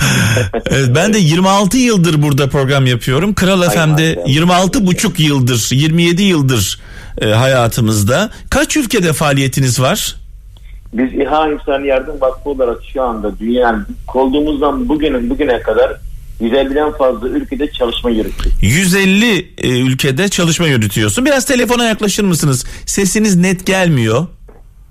evet, 0.70 0.88
ben 0.94 1.14
de 1.14 1.18
26 1.18 1.76
yıldır 1.76 2.22
burada 2.22 2.48
program 2.48 2.86
yapıyorum. 2.86 3.34
Kral 3.34 3.62
FM'de 3.62 4.22
26 4.26 4.86
buçuk 4.86 5.20
yıldır 5.20 5.68
27 5.72 6.22
yıldır 6.22 6.80
e, 7.20 7.26
hayatımızda. 7.26 8.30
Kaç 8.50 8.76
ülkede 8.76 9.12
faaliyetiniz 9.12 9.80
var? 9.80 10.16
Biz 10.92 11.12
İHA 11.14 11.48
İnsan 11.48 11.84
Yardım 11.84 12.20
Vakfı 12.20 12.50
olarak 12.50 12.78
şu 12.92 13.02
anda 13.02 13.38
dünyanın 13.38 13.86
kolduğumuzdan 14.06 14.88
bugünün 14.88 15.30
bugüne 15.30 15.60
kadar 15.60 15.92
150'den 16.42 16.92
fazla 16.92 17.28
ülkede 17.28 17.72
çalışma 17.72 18.10
yürütüyor. 18.10 18.54
150 18.60 19.54
e, 19.58 19.80
ülkede 19.80 20.28
çalışma 20.28 20.66
yürütüyorsun. 20.66 21.24
Biraz 21.24 21.44
telefona 21.46 21.84
yaklaşır 21.84 22.24
mısınız? 22.24 22.66
Sesiniz 22.86 23.36
net 23.36 23.66
gelmiyor. 23.66 24.26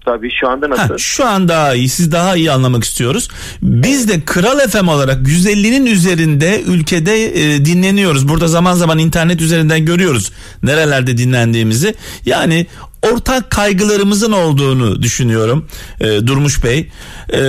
Tabii 0.05 0.29
şu 0.39 0.49
anda 0.49 0.69
nasıl? 0.69 0.89
Ha, 0.89 0.97
şu 0.97 1.25
an 1.25 1.47
daha 1.47 1.75
iyi. 1.75 1.89
Siz 1.89 2.11
daha 2.11 2.35
iyi 2.35 2.51
anlamak 2.51 2.83
istiyoruz. 2.83 3.29
Biz 3.61 4.09
de 4.09 4.21
Kral 4.21 4.59
FM 4.59 4.87
olarak 4.87 5.27
150'nin 5.27 5.85
üzerinde 5.85 6.61
ülkede 6.61 7.25
e, 7.25 7.65
dinleniyoruz. 7.65 8.27
Burada 8.29 8.47
zaman 8.47 8.73
zaman 8.73 8.99
internet 8.99 9.41
üzerinden 9.41 9.85
görüyoruz 9.85 10.31
nerelerde 10.63 11.17
dinlendiğimizi. 11.17 11.95
Yani 12.25 12.65
ortak 13.01 13.51
kaygılarımızın 13.51 14.31
olduğunu 14.31 15.01
düşünüyorum 15.01 15.67
e, 15.99 16.05
Durmuş 16.27 16.63
Bey. 16.63 16.89
E, 17.33 17.39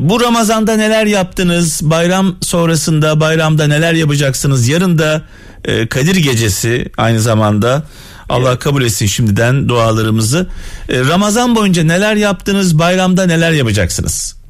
bu 0.00 0.20
Ramazan'da 0.20 0.76
neler 0.76 1.06
yaptınız? 1.06 1.90
Bayram 1.90 2.36
sonrasında 2.40 3.20
bayramda 3.20 3.66
neler 3.66 3.92
yapacaksınız? 3.92 4.68
Yarın 4.68 4.98
da 4.98 5.22
e, 5.64 5.86
Kadir 5.86 6.16
Gecesi 6.16 6.86
aynı 6.96 7.20
zamanda. 7.20 7.82
Allah 8.28 8.58
kabul 8.58 8.82
etsin 8.82 9.06
şimdiden 9.06 9.68
dualarımızı. 9.68 10.46
E, 10.88 11.00
Ramazan 11.00 11.56
boyunca 11.56 11.84
neler 11.84 12.16
yaptınız? 12.16 12.78
Bayramda 12.78 13.26
neler 13.26 13.52
yapacaksınız? 13.52 14.40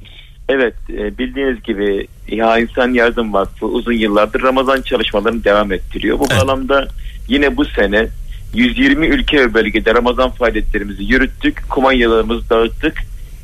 Evet 0.49 0.75
e, 0.89 1.19
bildiğiniz 1.19 1.63
gibi 1.63 2.07
İHA 2.29 2.59
İnsan 2.59 2.93
Yardım 2.93 3.33
Vakfı 3.33 3.67
uzun 3.67 3.93
yıllardır 3.93 4.43
Ramazan 4.43 4.83
çalışmalarını 4.83 5.45
devam 5.45 5.73
ettiriyor. 5.73 6.19
Bu 6.19 6.27
evet. 6.31 6.41
bağlamda 6.41 6.89
yine 7.29 7.57
bu 7.57 7.65
sene 7.65 8.09
120 8.55 9.07
ülke 9.07 9.37
ve 9.37 9.55
bölgede 9.55 9.95
Ramazan 9.95 10.31
faaliyetlerimizi 10.31 11.05
yürüttük. 11.05 11.69
Kumanyalarımızı 11.69 12.51
dağıttık 12.51 12.95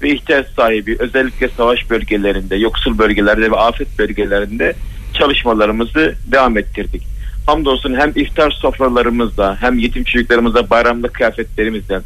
ve 0.03 0.11
ihtiyaç 0.11 0.47
sahibi 0.49 0.97
özellikle 0.99 1.49
savaş 1.49 1.91
bölgelerinde, 1.91 2.57
yoksul 2.57 2.99
bölgelerde 2.99 3.51
ve 3.51 3.57
afet 3.57 3.99
bölgelerinde 3.99 4.75
çalışmalarımızı 5.15 6.15
devam 6.33 6.59
ettirdik. 6.59 7.03
Hamdolsun 7.47 7.95
hem 7.95 8.13
iftar 8.15 8.51
sofralarımızla 8.51 9.57
hem 9.61 9.79
yetim 9.79 10.05
çocuklarımızla 10.05 10.71
bayramlık 10.71 11.15
kıyafetlerimizle 11.15 12.01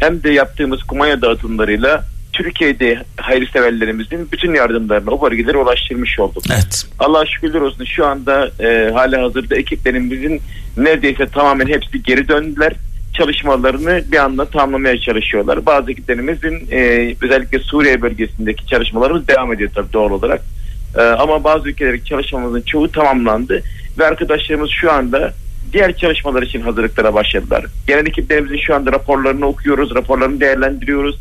hem 0.00 0.22
de 0.22 0.30
yaptığımız 0.30 0.82
kumanya 0.82 1.22
dağıtımlarıyla 1.22 2.04
Türkiye'de 2.32 3.02
hayırseverlerimizin 3.16 4.28
bütün 4.32 4.54
yardımlarını 4.54 5.10
o 5.10 5.22
bölgelere 5.22 5.58
ulaştırmış 5.58 6.20
olduk. 6.20 6.44
Evet. 6.52 6.86
Allah 6.98 7.26
şükürler 7.26 7.60
olsun 7.60 7.84
şu 7.84 8.06
anda 8.06 8.50
e, 8.60 8.90
hali 8.94 9.16
hazırda 9.16 9.56
ekiplerimizin 9.56 10.40
neredeyse 10.76 11.26
tamamen 11.26 11.66
hepsi 11.66 12.02
geri 12.02 12.28
döndüler. 12.28 12.72
Çalışmalarını 13.18 14.04
bir 14.12 14.16
anda 14.16 14.44
tamamlamaya 14.44 15.00
çalışıyorlar. 15.00 15.66
Bazı 15.66 15.90
ekiplerimizin 15.90 16.68
e, 16.70 17.14
özellikle 17.22 17.58
Suriye 17.58 18.02
bölgesindeki 18.02 18.66
çalışmalarımız 18.66 19.28
devam 19.28 19.52
ediyor 19.52 19.70
tabii 19.74 19.92
doğal 19.92 20.10
olarak. 20.10 20.42
E, 20.98 21.02
ama 21.02 21.44
bazı 21.44 21.68
ülkelerdeki 21.68 22.04
çalışmamızın 22.04 22.60
çoğu 22.60 22.92
tamamlandı 22.92 23.62
ve 23.98 24.06
arkadaşlarımız 24.06 24.70
şu 24.70 24.92
anda 24.92 25.32
diğer 25.72 25.96
çalışmalar 25.96 26.42
için 26.42 26.60
hazırlıklara 26.60 27.14
başladılar. 27.14 27.66
Genel 27.86 28.06
ekiplerimizin 28.06 28.58
şu 28.58 28.74
anda 28.74 28.92
raporlarını 28.92 29.46
okuyoruz, 29.46 29.94
raporlarını 29.94 30.40
değerlendiriyoruz 30.40 31.18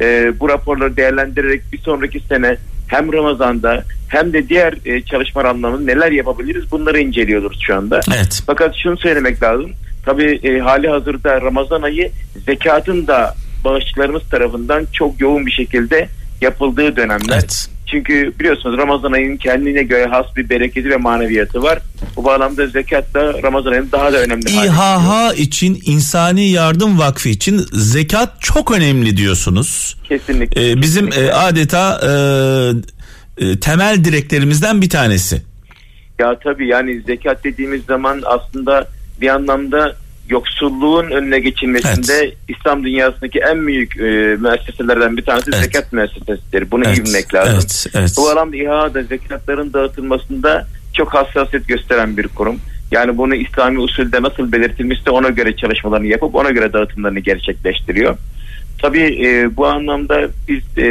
e, 0.00 0.32
bu 0.40 0.48
raporları 0.48 0.96
değerlendirerek 0.96 1.72
bir 1.72 1.78
sonraki 1.78 2.20
sene 2.20 2.56
hem 2.86 3.12
Ramazan'da 3.12 3.84
hem 4.08 4.32
de 4.32 4.48
diğer 4.48 4.74
e, 4.84 5.02
çalışma 5.02 5.42
anlamında 5.42 5.84
neler 5.84 6.12
yapabiliriz 6.12 6.70
bunları 6.70 7.00
inceliyoruz 7.00 7.58
şu 7.66 7.76
anda. 7.76 8.00
Evet. 8.16 8.42
Fakat 8.46 8.74
şunu 8.82 8.96
söylemek 8.96 9.42
lazım. 9.42 9.70
Tabii 10.04 10.40
e, 10.42 10.58
hali 10.58 10.88
hazırda 10.88 11.40
Ramazan 11.40 11.82
ayı 11.82 12.10
zekatın 12.46 13.06
da 13.06 13.34
bağışçılarımız 13.64 14.22
tarafından 14.30 14.86
çok 14.92 15.20
yoğun 15.20 15.46
bir 15.46 15.52
şekilde 15.52 16.08
yapıldığı 16.40 16.96
dönemler. 16.96 17.34
Evet. 17.34 17.68
Çünkü 17.86 18.32
biliyorsunuz 18.40 18.78
Ramazan 18.78 19.12
ayının 19.12 19.36
kendine 19.36 19.82
göre 19.82 20.06
has 20.06 20.26
bir 20.36 20.48
bereketi 20.48 20.90
ve 20.90 20.96
maneviyatı 20.96 21.62
var. 21.62 21.78
Bu 22.16 22.24
bağlamda 22.24 22.66
zekat 22.66 23.14
da 23.14 23.42
Ramazan 23.42 23.72
ayının 23.72 23.92
daha 23.92 24.12
da 24.12 24.18
önemli. 24.18 24.50
İHH 24.50 25.38
için 25.38 25.82
İnsani 25.86 26.50
Yardım 26.50 26.98
Vakfı 26.98 27.28
için 27.28 27.58
zekat 27.72 28.40
çok 28.40 28.72
önemli 28.72 29.16
diyorsunuz. 29.16 29.96
Kesinlikle. 30.08 30.70
Ee, 30.70 30.82
bizim 30.82 31.06
Kesinlikle. 31.06 31.30
e, 31.30 31.32
adeta 31.32 32.00
e, 33.38 33.44
e, 33.46 33.60
temel 33.60 34.04
direklerimizden 34.04 34.82
bir 34.82 34.88
tanesi. 34.88 35.42
Ya 36.18 36.38
tabii 36.38 36.68
yani 36.68 37.02
zekat 37.06 37.44
dediğimiz 37.44 37.84
zaman 37.84 38.22
aslında 38.24 38.88
bir 39.20 39.28
anlamda 39.28 39.96
yoksulluğun 40.28 41.10
önüne 41.10 41.38
geçilmesinde 41.40 42.34
İslam 42.48 42.84
dünyasındaki 42.84 43.38
en 43.38 43.66
büyük 43.66 43.96
e, 43.96 44.02
müesseselerden 44.40 45.16
bir 45.16 45.22
tanesi 45.22 45.50
Evet. 45.54 45.64
zekat 45.64 45.92
müessesesidir. 45.92 46.70
Bunu 46.70 46.84
iyi 46.84 46.86
Evet, 46.86 47.06
bilmek 47.06 47.34
lazım. 47.34 47.54
evet, 47.54 47.86
evet. 47.94 48.14
Bu 48.16 48.28
alanda 48.28 48.56
İHA'da 48.56 49.02
zekatların 49.02 49.72
dağıtılmasında 49.72 50.66
çok 50.94 51.14
hassasiyet 51.14 51.68
gösteren 51.68 52.16
bir 52.16 52.28
kurum. 52.28 52.56
Yani 52.90 53.18
bunu 53.18 53.34
İslami 53.34 53.78
usulde 53.78 54.22
nasıl 54.22 54.52
belirtilmişse 54.52 55.10
ona 55.10 55.28
göre 55.28 55.56
çalışmalarını 55.56 56.06
yapıp 56.06 56.34
ona 56.34 56.50
göre 56.50 56.72
dağıtımlarını 56.72 57.20
gerçekleştiriyor. 57.20 58.16
Tabii 58.82 59.26
e, 59.26 59.56
bu 59.56 59.66
anlamda 59.66 60.28
biz 60.48 60.78
e, 60.78 60.86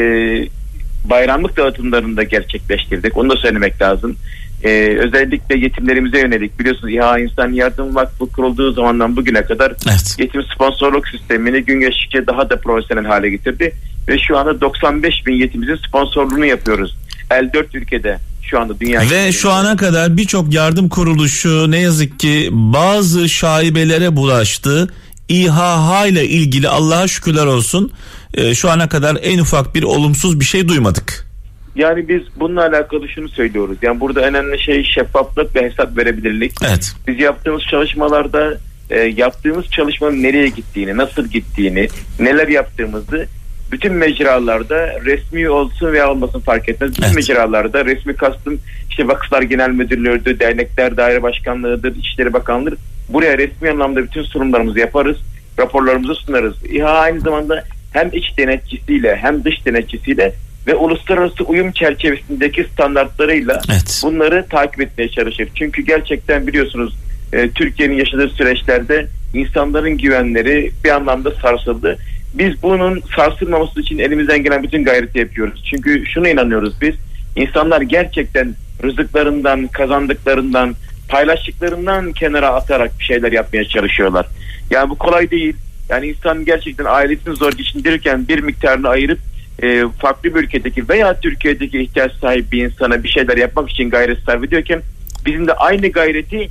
bayramlık 1.09 1.57
dağıtımlarını 1.57 2.17
da 2.17 2.23
gerçekleştirdik. 2.23 3.17
Onu 3.17 3.29
da 3.29 3.35
söylemek 3.37 3.81
lazım. 3.81 4.15
E, 4.63 4.97
özellikle 4.99 5.57
yetimlerimize 5.57 6.19
yönelik 6.19 6.59
biliyorsunuz 6.59 6.93
İHA 6.93 7.19
İnsan 7.19 7.53
Yardım 7.53 7.95
Vakfı 7.95 8.29
kurulduğu 8.31 8.71
zamandan 8.71 9.15
bugüne 9.15 9.41
kadar 9.43 9.73
Evet. 9.89 10.15
yetim 10.19 10.43
sponsorluk 10.55 11.07
sistemini 11.07 11.61
gün 11.61 11.79
geçtikçe 11.79 12.27
daha 12.27 12.49
da 12.49 12.59
profesyonel 12.59 13.05
hale 13.05 13.29
getirdi. 13.29 13.73
Ve 14.07 14.19
şu 14.19 14.37
anda 14.37 14.61
95 14.61 15.25
bin 15.25 15.33
yetimimizin 15.33 15.87
sponsorluğunu 15.87 16.45
yapıyoruz. 16.45 16.97
54 17.31 17.75
ülkede 17.75 18.19
şu 18.41 18.59
anda 18.59 18.79
dünya 18.79 19.01
Ve 19.09 19.31
şu 19.31 19.51
ana 19.51 19.77
kadar 19.77 20.17
birçok 20.17 20.53
yardım 20.53 20.89
kuruluşu 20.89 21.71
ne 21.71 21.79
yazık 21.79 22.19
ki 22.19 22.49
bazı 22.51 23.29
şaibelere 23.29 24.15
bulaştı. 24.15 24.87
İHH 25.29 26.07
ile 26.07 26.27
ilgili 26.27 26.69
Allah'a 26.69 27.07
şükürler 27.07 27.45
olsun 27.45 27.91
e, 28.33 28.55
şu 28.55 28.69
ana 28.69 28.89
kadar 28.89 29.17
en 29.21 29.39
ufak 29.39 29.75
bir 29.75 29.83
olumsuz 29.83 30.39
bir 30.39 30.45
şey 30.45 30.67
duymadık. 30.67 31.32
Yani 31.75 32.07
biz 32.07 32.21
bununla 32.35 32.61
alakalı 32.61 33.09
şunu 33.09 33.29
söylüyoruz. 33.29 33.77
Yani 33.81 33.99
burada 33.99 34.21
önemli 34.21 34.59
şey 34.59 34.83
şeffaflık 34.83 35.55
ve 35.55 35.61
hesap 35.69 35.97
verebilirlik. 35.97 36.51
Evet. 36.69 36.93
Biz 37.07 37.19
yaptığımız 37.19 37.63
çalışmalarda 37.63 38.57
e, 38.89 38.99
yaptığımız 38.99 39.65
çalışmanın 39.71 40.23
nereye 40.23 40.47
gittiğini, 40.47 40.97
nasıl 40.97 41.27
gittiğini, 41.27 41.87
neler 42.19 42.47
yaptığımızı 42.47 43.27
bütün 43.71 43.93
mecralarda 43.93 45.01
resmi 45.05 45.49
olsun 45.49 45.91
veya 45.93 46.11
olmasın 46.11 46.39
fark 46.39 46.69
etmez. 46.69 46.91
Bütün 46.91 47.03
Evet. 47.03 47.15
mecralarda 47.15 47.85
resmi 47.85 48.15
kastım 48.15 48.59
işte 48.89 49.07
Vakıflar 49.07 49.41
Genel 49.41 49.69
Müdürlüğü'dür, 49.69 50.39
dernekler 50.39 50.97
daire 50.97 51.23
başkanlığıdır, 51.23 51.95
İçişleri 51.95 52.33
Bakanlığı'dır. 52.33 52.79
Buraya 53.09 53.37
resmi 53.37 53.69
anlamda 53.69 54.03
bütün 54.03 54.23
sunumlarımızı 54.23 54.79
yaparız, 54.79 55.17
raporlarımızı 55.59 56.15
sunarız. 56.15 56.55
İHA 56.65 56.99
aynı 56.99 57.19
zamanda 57.19 57.63
hem 57.93 58.09
iç 58.13 58.37
denetçisiyle 58.37 59.15
hem 59.15 59.43
dış 59.43 59.65
denetçisiyle 59.65 60.33
ve 60.67 60.75
uluslararası 60.75 61.43
uyum 61.43 61.71
çerçevesindeki 61.71 62.63
standartlarıyla 62.63 63.61
Evet. 63.71 64.01
bunları 64.03 64.45
takip 64.49 64.81
etmeye 64.81 65.09
çalışır. 65.09 65.49
Çünkü 65.55 65.81
gerçekten 65.81 66.47
biliyorsunuz 66.47 66.95
e, 67.33 67.49
Türkiye'nin 67.49 67.95
yaşadığı 67.95 68.29
süreçlerde 68.29 69.07
insanların 69.33 69.97
güvenleri 69.97 70.71
bir 70.83 70.89
anlamda 70.89 71.31
sarsıldı. 71.31 71.97
Biz 72.33 72.63
bunun 72.63 73.01
sarsılmaması 73.15 73.81
için 73.81 73.97
elimizden 73.97 74.43
gelen 74.43 74.63
bütün 74.63 74.83
gayreti 74.83 75.19
yapıyoruz. 75.19 75.63
Çünkü 75.69 76.05
şuna 76.05 76.29
inanıyoruz 76.29 76.73
biz. 76.81 76.95
İnsanlar 77.35 77.81
gerçekten 77.81 78.55
rızıklarından, 78.83 79.67
kazandıklarından, 79.67 80.75
paylaştıklarından 81.09 82.11
kenara 82.11 82.49
atarak 82.49 82.99
bir 82.99 83.03
şeyler 83.03 83.31
yapmaya 83.31 83.65
çalışıyorlar. 83.65 84.25
Yani 84.69 84.89
bu 84.89 84.97
kolay 84.97 85.31
değil. 85.31 85.55
Yani 85.89 86.07
insan 86.07 86.45
gerçekten 86.45 86.85
ailesini 86.85 87.35
zor 87.35 87.51
geçindirirken 87.51 88.27
bir 88.27 88.39
miktarını 88.39 88.89
ayırıp 88.89 89.19
e, 89.61 89.83
farklı 90.01 90.35
bir 90.35 90.39
ülkedeki 90.43 90.89
veya 90.89 91.19
Türkiye'deki 91.19 91.81
ihtiyaç 91.81 92.11
sahibi 92.21 92.51
bir 92.51 92.65
insana 92.65 93.03
bir 93.03 93.09
şeyler 93.09 93.37
yapmak 93.37 93.69
için 93.69 93.89
gayret 93.89 94.19
sarf 94.25 94.43
ediyorken 94.43 94.81
bizim 95.25 95.47
de 95.47 95.53
aynı 95.53 95.87
gayreti 95.87 96.49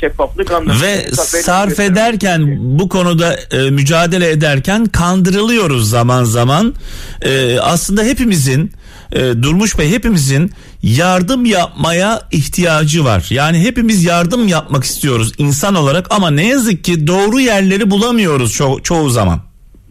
şeffaflık 0.00 0.50
anlamında 0.52 0.82
Ve 0.86 0.96
sarf 1.42 1.80
ederken 1.80 2.38
gerekiyor. 2.38 2.58
bu 2.78 2.88
konuda 2.88 3.36
e, 3.52 3.70
mücadele 3.70 4.30
ederken 4.30 4.86
kandırılıyoruz 4.86 5.90
zaman 5.90 6.24
zaman. 6.24 6.74
E, 7.22 7.58
aslında 7.60 8.02
hepimizin 8.02 8.72
e, 9.12 9.20
Durmuş 9.42 9.78
Bey 9.78 9.90
hepimizin 9.90 10.50
yardım 10.82 11.44
yapmaya 11.44 12.22
ihtiyacı 12.30 13.04
var. 13.04 13.26
Yani 13.30 13.60
hepimiz 13.60 14.04
yardım 14.04 14.48
yapmak 14.48 14.84
istiyoruz 14.84 15.32
insan 15.38 15.74
olarak 15.74 16.06
ama 16.10 16.30
ne 16.30 16.46
yazık 16.48 16.84
ki 16.84 17.06
doğru 17.06 17.40
yerleri 17.40 17.90
bulamıyoruz 17.90 18.52
ço- 18.60 18.82
çoğu 18.82 19.10
zaman. 19.10 19.40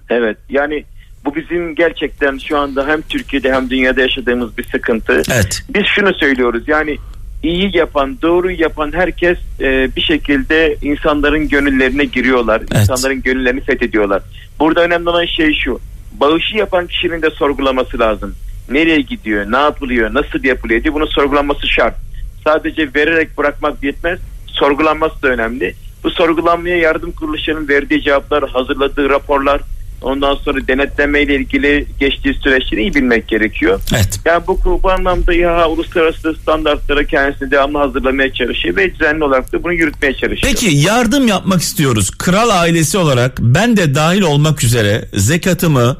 Evet 0.09 0.37
yani 0.49 0.83
bu 1.25 1.35
bizim 1.35 1.75
gerçekten 1.75 2.37
şu 2.37 2.57
anda 2.57 2.87
hem 2.87 3.01
Türkiye'de 3.01 3.53
hem 3.53 3.69
dünyada 3.69 4.01
yaşadığımız 4.01 4.57
bir 4.57 4.63
sıkıntı. 4.63 5.13
Evet. 5.31 5.63
Biz 5.69 5.83
şunu 5.95 6.13
söylüyoruz 6.13 6.67
yani 6.67 6.97
iyi 7.43 7.77
yapan, 7.77 8.17
doğru 8.21 8.51
yapan 8.51 8.93
herkes 8.93 9.37
e, 9.59 9.95
bir 9.95 10.01
şekilde 10.01 10.77
insanların 10.81 11.49
gönüllerine 11.49 12.05
giriyorlar. 12.05 12.61
Evet. 12.71 12.81
İnsanların 12.81 13.21
gönüllerini 13.21 13.61
fethediyorlar. 13.61 14.21
Burada 14.59 14.83
önemli 14.83 15.09
olan 15.09 15.25
şey 15.25 15.53
şu. 15.53 15.79
Bağışı 16.19 16.57
yapan 16.57 16.87
kişinin 16.87 17.21
de 17.21 17.29
sorgulaması 17.29 17.99
lazım. 17.99 18.35
Nereye 18.69 19.01
gidiyor, 19.01 19.51
ne 19.51 19.57
yapılıyor, 19.57 20.13
nasıl 20.13 20.43
yapılıyor 20.43 20.83
diye 20.83 20.93
bunu 20.93 21.07
sorgulanması 21.07 21.67
şart. 21.67 21.95
Sadece 22.43 22.89
vererek 22.95 23.37
bırakmak 23.37 23.83
yetmez. 23.83 24.19
Sorgulanması 24.47 25.21
da 25.21 25.27
önemli. 25.27 25.75
Bu 26.03 26.11
sorgulanmaya 26.11 26.77
yardım 26.77 27.11
kuruluşlarının 27.11 27.67
verdiği 27.67 28.01
cevaplar, 28.01 28.49
hazırladığı 28.49 29.09
raporlar, 29.09 29.61
ondan 30.03 30.35
sonra 30.35 30.67
denetleme 30.67 31.21
ile 31.21 31.35
ilgili 31.35 31.85
geçtiği 31.99 32.33
süreçleri 32.33 32.81
iyi 32.81 32.93
bilmek 32.93 33.27
gerekiyor. 33.27 33.79
Evet. 33.95 34.19
Yani 34.25 34.43
bu, 34.47 34.79
bu 34.83 34.91
anlamda 34.91 35.33
İHA 35.33 35.69
uluslararası 35.69 36.33
standartlara 36.33 37.03
kendisini 37.03 37.51
devamlı 37.51 37.77
hazırlamaya 37.77 38.33
çalışıyor 38.33 38.75
ve 38.75 38.93
düzenli 38.93 39.23
olarak 39.23 39.53
da 39.53 39.63
bunu 39.63 39.73
yürütmeye 39.73 40.13
çalışıyor. 40.13 40.53
Peki 40.53 40.75
yardım 40.75 41.27
yapmak 41.27 41.61
istiyoruz. 41.61 42.11
Kral 42.11 42.49
ailesi 42.49 42.97
olarak 42.97 43.37
ben 43.39 43.77
de 43.77 43.95
dahil 43.95 44.21
olmak 44.21 44.63
üzere 44.63 45.05
zekatımı, 45.13 45.97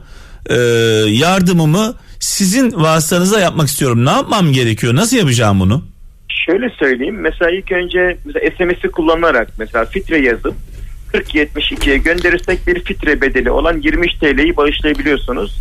e, 0.50 0.56
yardımımı 1.08 1.96
sizin 2.20 2.72
vasıtanıza 2.72 3.40
yapmak 3.40 3.68
istiyorum. 3.68 4.06
Ne 4.06 4.12
yapmam 4.12 4.54
gerekiyor? 4.54 4.96
Nasıl 4.96 5.18
yapacağım 5.18 5.60
bunu? 5.60 5.84
Şöyle 6.46 6.70
söyleyeyim 6.70 7.22
mesela 7.22 7.52
ilk 7.52 7.72
önce 7.72 8.18
mesela 8.26 8.52
SMS'i 8.58 8.92
kullanarak 8.92 9.48
mesela 9.58 9.86
fitre 9.86 10.22
yazıp 10.22 10.54
4072'ye 11.14 11.98
gönderirsek 11.98 12.68
bir 12.68 12.84
fitre 12.84 13.22
bedeli 13.22 13.52
olan 13.52 13.82
23 13.82 14.14
TL'yi 14.14 14.58
bağışlayabiliyorsunuz. 14.58 15.60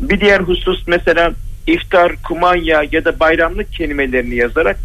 Bir 0.00 0.20
diğer 0.20 0.40
husus 0.40 0.86
mesela 0.86 1.32
iftar, 1.66 2.12
kumanya 2.28 2.84
ya 2.92 3.04
da 3.04 3.20
bayramlık 3.20 3.72
kelimelerini 3.72 4.34
yazarak 4.34 4.76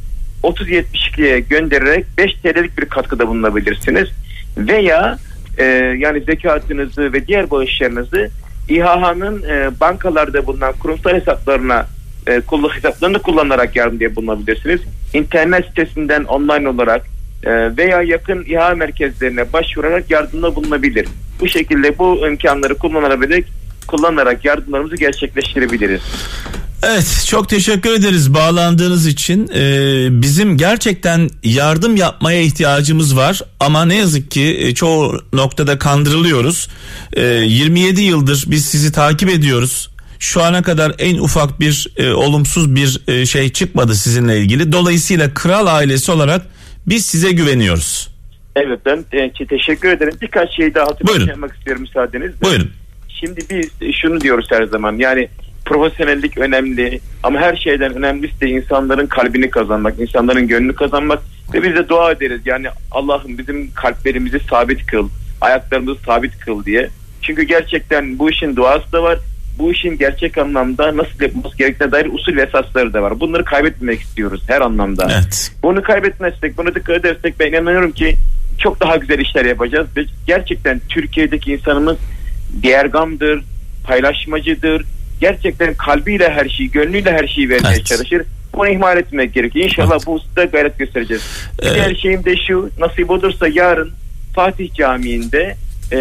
3072'ye 0.43 1.39
göndererek 1.39 2.05
5 2.17 2.33
TL'lik 2.33 2.77
bir 2.77 2.85
katkıda 2.85 3.27
bulunabilirsiniz. 3.27 4.09
Veya 4.57 5.17
e, 5.57 5.63
yani 5.97 6.21
zekatınızı 6.21 7.13
ve 7.13 7.27
diğer 7.27 7.51
bağışlarınızı 7.51 8.29
İHA'nın 8.69 9.43
e, 9.43 9.79
bankalarda 9.79 10.47
bulunan 10.47 10.73
kurumsal 10.73 11.13
hesaplarına 11.13 11.87
e, 12.27 12.41
hesaplarını 12.75 13.19
kullanarak 13.19 13.75
yardım 13.75 13.99
diye 13.99 14.15
bulunabilirsiniz. 14.15 14.81
İnternet 15.13 15.65
sitesinden 15.65 16.23
online 16.23 16.69
olarak 16.69 17.05
veya 17.47 18.01
yakın 18.01 18.45
İHA 18.47 18.75
merkezlerine 18.75 19.53
başvurarak 19.53 20.11
yardımda 20.11 20.55
bulunabilir. 20.55 21.07
Bu 21.39 21.47
şekilde 21.47 21.97
bu 21.97 22.27
imkanları 22.27 22.75
kullanarak 22.75 23.43
kullanarak 23.87 24.45
yardımlarımızı 24.45 24.95
gerçekleştirebiliriz. 24.95 26.01
Evet 26.83 27.25
çok 27.27 27.49
teşekkür 27.49 27.93
ederiz 27.93 28.33
bağlandığınız 28.33 29.07
için. 29.07 29.49
Ee, 29.55 30.21
bizim 30.21 30.57
gerçekten 30.57 31.29
yardım 31.43 31.95
yapmaya 31.95 32.41
ihtiyacımız 32.41 33.17
var 33.17 33.41
ama 33.59 33.85
ne 33.85 33.95
yazık 33.95 34.31
ki 34.31 34.57
e, 34.59 34.73
çoğu 34.73 35.21
noktada 35.33 35.79
kandırılıyoruz. 35.79 36.69
Ee, 37.13 37.23
27 37.23 38.01
yıldır 38.01 38.43
biz 38.47 38.65
sizi 38.65 38.91
takip 38.91 39.29
ediyoruz. 39.29 39.89
Şu 40.19 40.43
ana 40.43 40.63
kadar 40.63 40.95
en 40.99 41.17
ufak 41.17 41.59
bir 41.59 41.87
e, 41.97 42.11
olumsuz 42.11 42.75
bir 42.75 43.01
e, 43.07 43.25
şey 43.25 43.49
çıkmadı 43.49 43.95
sizinle 43.95 44.39
ilgili. 44.39 44.71
Dolayısıyla 44.71 45.33
kral 45.33 45.67
ailesi 45.67 46.11
olarak 46.11 46.41
biz 46.87 47.05
size 47.05 47.31
güveniyoruz. 47.31 48.09
Evet 48.55 48.79
ben 48.85 49.05
e, 49.11 49.31
teşekkür 49.47 49.89
ederim. 49.89 50.13
Birkaç 50.21 50.55
şey 50.55 50.75
daha 50.75 50.85
hatırlatmak 50.85 51.55
istiyorum 51.55 51.81
müsaadenizle. 51.81 52.41
Buyurun. 52.41 52.71
Şimdi 53.07 53.41
biz 53.49 53.95
şunu 53.95 54.21
diyoruz 54.21 54.47
her 54.49 54.63
zaman 54.63 54.97
yani 54.97 55.29
profesyonellik 55.65 56.37
önemli 56.37 56.99
ama 57.23 57.39
her 57.39 57.55
şeyden 57.55 57.95
önemlisi 57.95 58.41
de 58.41 58.49
insanların 58.49 59.07
kalbini 59.07 59.49
kazanmak, 59.49 59.99
insanların 59.99 60.47
gönlünü 60.47 60.75
kazanmak 60.75 61.19
ve 61.53 61.63
biz 61.63 61.75
de 61.75 61.89
dua 61.89 62.11
ederiz. 62.11 62.41
Yani 62.45 62.67
Allah'ım 62.91 63.37
bizim 63.37 63.73
kalplerimizi 63.73 64.39
sabit 64.49 64.85
kıl, 64.85 65.09
ayaklarımızı 65.41 65.99
sabit 66.05 66.39
kıl 66.39 66.65
diye. 66.65 66.89
Çünkü 67.21 67.43
gerçekten 67.43 68.19
bu 68.19 68.29
işin 68.29 68.55
duası 68.55 68.91
da 68.91 69.03
var. 69.03 69.19
Bu 69.59 69.71
işin 69.71 69.97
gerçek 69.97 70.37
anlamda 70.37 70.97
nasıl 70.97 71.21
yapılması 71.21 71.57
gerektiğine 71.57 71.91
dair 71.91 72.05
usul 72.05 72.35
ve 72.35 72.41
esasları 72.41 72.93
da 72.93 73.01
var. 73.01 73.19
Bunları 73.19 73.45
kaybetmemek 73.45 74.01
istiyoruz 74.01 74.41
her 74.47 74.61
anlamda. 74.61 75.07
Evet. 75.11 75.51
Bunu 75.63 75.81
kaybetmezsek, 75.81 76.57
bunu 76.57 76.75
dikkat 76.75 76.95
edersek 76.95 77.39
ben 77.39 77.47
inanıyorum 77.47 77.91
ki 77.91 78.15
çok 78.57 78.81
daha 78.81 78.95
güzel 78.95 79.19
işler 79.19 79.45
yapacağız. 79.45 79.87
Ve 79.97 80.05
gerçekten 80.27 80.81
Türkiye'deki 80.89 81.53
insanımız 81.53 81.97
diğergamdır, 82.63 83.43
paylaşmacıdır. 83.83 84.85
Gerçekten 85.21 85.73
kalbiyle 85.73 86.29
her 86.29 86.49
şeyi, 86.49 86.71
gönlüyle 86.71 87.11
her 87.11 87.27
şeyi 87.27 87.49
vermeye 87.49 87.73
Evet. 87.75 87.85
çalışır. 87.85 88.21
Bunu 88.53 88.67
ihmal 88.69 88.97
etmek 88.97 89.33
gerekiyor. 89.33 89.65
İnşallah 89.65 89.91
Evet. 89.91 90.07
bu 90.07 90.13
hususta 90.13 90.43
gayret 90.43 90.79
göstereceğiz. 90.79 91.23
Evet. 91.61 91.75
diğer 91.75 91.95
şeyim 91.95 92.25
de 92.25 92.35
şu, 92.47 92.69
nasip 92.79 93.09
olursa 93.09 93.47
yarın 93.47 93.91
Fatih 94.35 94.73
Camii'nde 94.73 95.55
e, 95.91 95.97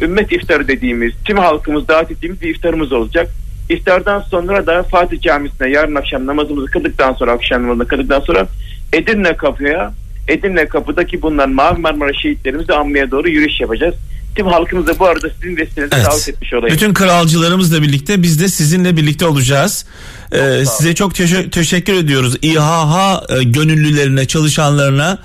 ümmet 0.00 0.32
iftarı 0.32 0.68
dediğimiz, 0.68 1.12
tüm 1.24 1.38
halkımız 1.38 1.88
davet 1.88 2.10
ettiğimiz 2.10 2.40
bir 2.42 2.48
iftarımız 2.48 2.92
olacak. 2.92 3.28
İftardan 3.68 4.20
sonra 4.20 4.66
da 4.66 4.82
Fatih 4.82 5.20
Camisi'ne 5.20 5.70
yarın 5.70 5.94
akşam 5.94 6.26
namazımızı 6.26 6.66
kıldıktan 6.66 7.12
sonra, 7.14 7.32
akşam 7.32 7.62
namazını 7.62 7.86
kıldıktan 7.86 8.20
sonra 8.20 8.46
Edirne 8.92 9.36
Kapı'ya, 9.36 9.92
Edirne 10.28 10.66
Kapı'daki 10.66 11.22
bulunan 11.22 11.50
Mavi 11.50 11.80
Marmara 11.80 12.12
şehitlerimizi 12.22 12.72
anmaya 12.72 13.10
doğru 13.10 13.28
yürüyüş 13.28 13.60
yapacağız. 13.60 13.94
Tüm 14.36 14.46
halkımız 14.46 14.86
da 14.86 14.98
bu 14.98 15.06
arada 15.06 15.28
sizin 15.30 15.56
vesilenizle 15.56 15.96
Evet. 15.96 16.06
davet 16.06 16.28
etmiş 16.28 16.54
olayım. 16.54 16.76
Bütün 16.76 16.94
kralcılarımızla 16.94 17.82
birlikte 17.82 18.22
biz 18.22 18.40
de 18.40 18.48
sizinle 18.48 18.96
birlikte 18.96 19.26
olacağız. 19.26 19.84
Ee, 20.32 20.36
sağ 20.38 20.44
ol. 20.60 20.64
size 20.64 20.94
çok 20.94 21.14
teşe- 21.14 21.50
teşekkür 21.50 21.92
ediyoruz. 21.94 22.36
İHH 22.42 23.22
e, 23.28 23.42
gönüllülerine, 23.42 24.26
çalışanlarına 24.26 25.18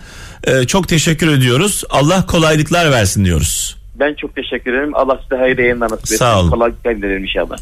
e, 0.43 0.63
çok 0.63 0.87
teşekkür 0.87 1.27
ediyoruz. 1.27 1.83
Allah 1.89 2.25
kolaylıklar 2.25 2.91
versin 2.91 3.25
diyoruz. 3.25 3.75
Ben 3.95 4.15
çok 4.21 4.35
teşekkür 4.35 4.73
ederim. 4.73 4.95
Allah 4.95 5.19
size 5.23 5.41
hayırlı 5.41 5.61
yayınlar 5.61 5.85
nasip 5.85 6.03
etsin. 6.03 6.15
Sağ 6.15 6.39
olun. 6.39 6.49
Kolaylıklar 6.49 6.97
dilerim 6.97 7.23
inşallah. 7.23 7.57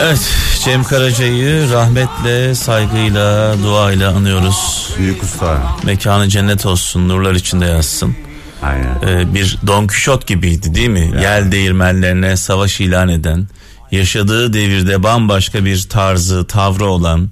Evet, 0.00 0.36
Cem 0.64 0.84
Karaca'yı 0.84 1.70
rahmetle, 1.72 2.54
saygıyla, 2.54 3.54
duayla 3.64 4.12
anıyoruz. 4.12 4.90
Büyük 4.98 5.22
usta. 5.22 5.62
Mekanı 5.84 6.28
cennet 6.28 6.66
olsun, 6.66 7.08
nurlar 7.08 7.34
içinde 7.34 7.66
yazsın. 7.66 8.16
Aynen. 8.62 9.20
Ee, 9.20 9.34
bir 9.34 9.58
Don 9.66 9.86
Kişot 9.86 10.26
gibiydi 10.26 10.74
değil 10.74 10.88
mi? 10.88 11.10
Yel 11.22 11.52
değirmenlerine 11.52 12.36
savaş 12.36 12.80
ilan 12.80 13.08
eden, 13.08 13.46
yaşadığı 13.90 14.52
devirde 14.52 15.02
bambaşka 15.02 15.64
bir 15.64 15.82
tarzı, 15.82 16.46
tavrı 16.46 16.84
olan 16.86 17.30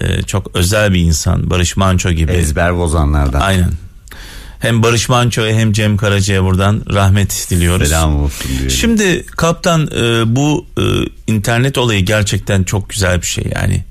e, 0.00 0.22
çok 0.22 0.56
özel 0.56 0.94
bir 0.94 1.00
insan. 1.00 1.50
Barış 1.50 1.76
Manço 1.76 2.10
gibi. 2.10 2.32
Ezber 2.32 2.76
bozanlardan. 2.76 3.40
Aynen. 3.40 3.70
Hem 4.58 4.82
Barış 4.82 5.08
Manço'ya 5.08 5.56
hem 5.56 5.72
Cem 5.72 5.96
Karaca'ya 5.96 6.44
buradan 6.44 6.82
rahmet 6.92 7.46
diliyoruz. 7.50 7.88
Selam 7.88 8.16
olsun 8.16 8.48
diyelim. 8.48 8.70
Şimdi 8.70 9.26
kaptan 9.26 9.86
e, 9.86 10.36
bu 10.36 10.66
e, 10.78 10.82
internet 11.26 11.78
olayı 11.78 12.04
gerçekten 12.04 12.64
çok 12.64 12.90
güzel 12.90 13.22
bir 13.22 13.26
şey 13.26 13.52
yani 13.54 13.84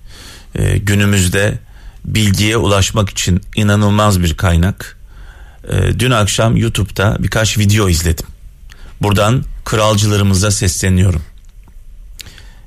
E, 0.60 0.78
günümüzde 0.78 1.60
bilgiye 2.06 2.58
ulaşmak 2.58 3.10
için 3.10 3.42
inanılmaz 3.56 4.22
bir 4.24 4.34
kaynak. 4.38 4.98
E, 5.70 6.00
dün 6.00 6.12
akşam 6.12 6.58
YouTube'da 6.58 7.18
birkaç 7.20 7.58
video 7.58 7.90
izledim. 7.90 8.26
Buradan 9.02 9.44
kralcılarımıza 9.66 10.52
sesleniyorum. 10.52 11.22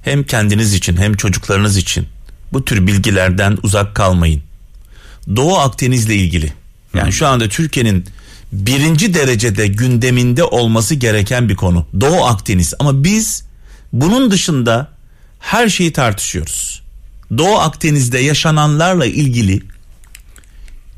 Hem 0.02 0.24
kendiniz 0.24 0.74
için 0.74 0.96
hem 0.96 1.14
çocuklarınız 1.14 1.76
için 1.76 2.06
bu 2.52 2.64
tür 2.64 2.86
bilgilerden 2.86 3.58
uzak 3.62 3.94
kalmayın. 3.94 4.42
Doğu 5.36 5.58
Akdeniz'le 5.58 6.08
ilgili 6.08 6.52
yani 6.94 7.12
şu 7.12 7.26
anda 7.26 7.48
Türkiye'nin 7.48 8.04
birinci 8.52 9.14
derecede 9.14 9.66
gündeminde 9.66 10.44
olması 10.44 10.94
gereken 10.94 11.48
bir 11.48 11.56
konu. 11.56 11.86
Doğu 12.00 12.24
Akdeniz 12.24 12.74
ama 12.78 13.04
biz 13.04 13.44
bunun 13.92 14.30
dışında 14.30 14.88
her 15.38 15.68
şeyi 15.68 15.92
tartışıyoruz. 15.92 16.82
Doğu 17.38 17.58
Akdeniz'de 17.58 18.18
yaşananlarla 18.18 19.06
ilgili 19.06 19.62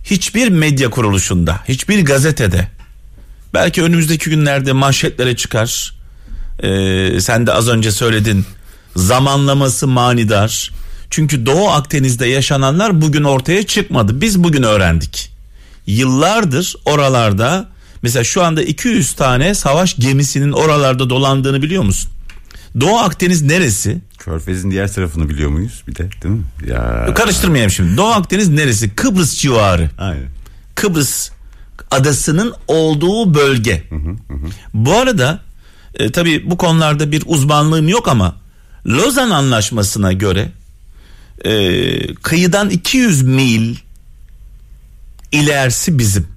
hiçbir 0.04 0.48
medya 0.48 0.90
kuruluşunda, 0.90 1.60
hiçbir 1.68 2.04
gazetede 2.04 2.68
belki 3.54 3.82
önümüzdeki 3.82 4.30
günlerde 4.30 4.72
manşetlere 4.72 5.36
çıkar. 5.36 5.94
Ee, 6.62 7.20
sen 7.20 7.46
de 7.46 7.52
az 7.52 7.68
önce 7.68 7.92
söyledin 7.92 8.46
zamanlaması 8.96 9.86
manidar. 9.86 10.70
Çünkü 11.10 11.46
Doğu 11.46 11.68
Akdeniz'de 11.68 12.26
yaşananlar 12.26 13.00
bugün 13.00 13.24
ortaya 13.24 13.62
çıkmadı. 13.62 14.20
Biz 14.20 14.44
bugün 14.44 14.62
öğrendik. 14.62 15.29
Yıllardır 15.86 16.76
oralarda 16.84 17.68
mesela 18.02 18.24
şu 18.24 18.42
anda 18.42 18.62
200 18.62 19.12
tane 19.12 19.54
savaş 19.54 19.96
gemisinin 19.96 20.52
oralarda 20.52 21.10
dolandığını 21.10 21.62
biliyor 21.62 21.82
musun? 21.82 22.10
Doğu 22.80 22.98
Akdeniz 22.98 23.42
neresi? 23.42 23.98
Körfez'in 24.18 24.70
diğer 24.70 24.92
tarafını 24.92 25.28
biliyor 25.28 25.50
muyuz 25.50 25.82
bir 25.88 25.94
de 25.94 26.08
değil 26.22 26.34
mi? 26.34 26.44
Ya. 26.66 27.14
Karıştırmayayım 27.14 27.70
şimdi. 27.70 27.96
Doğu 27.96 28.08
Akdeniz 28.08 28.48
neresi? 28.48 28.94
Kıbrıs 28.94 29.34
civarı. 29.34 29.90
Aynen. 29.98 30.28
Kıbrıs 30.74 31.30
adasının 31.90 32.54
olduğu 32.68 33.34
bölge. 33.34 33.84
Bu 34.74 34.92
arada 34.96 35.40
e, 35.94 36.12
tabii 36.12 36.50
bu 36.50 36.56
konularda 36.56 37.12
bir 37.12 37.22
uzmanlığım 37.26 37.88
yok 37.88 38.08
ama 38.08 38.36
Lozan 38.86 39.30
Anlaşması'na 39.30 40.12
göre 40.12 40.52
e, 41.44 42.14
kıyıdan 42.14 42.70
200 42.70 43.22
mil 43.22 43.76
ilerisi 45.32 45.98
bizim. 45.98 46.28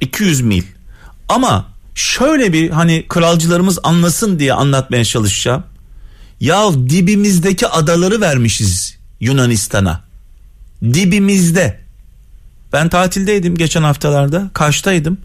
200 0.00 0.40
mil. 0.40 0.62
Ama 1.28 1.66
şöyle 1.94 2.52
bir 2.52 2.70
hani 2.70 3.06
kralcılarımız 3.08 3.78
anlasın 3.82 4.38
diye 4.38 4.52
anlatmaya 4.52 5.04
çalışacağım. 5.04 5.64
Ya 6.40 6.72
dibimizdeki 6.72 7.68
adaları 7.68 8.20
vermişiz 8.20 8.96
Yunanistan'a. 9.20 10.04
Dibimizde. 10.82 11.80
Ben 12.72 12.88
tatildeydim 12.88 13.54
geçen 13.54 13.82
haftalarda. 13.82 14.50
Kaş'taydım. 14.54 15.18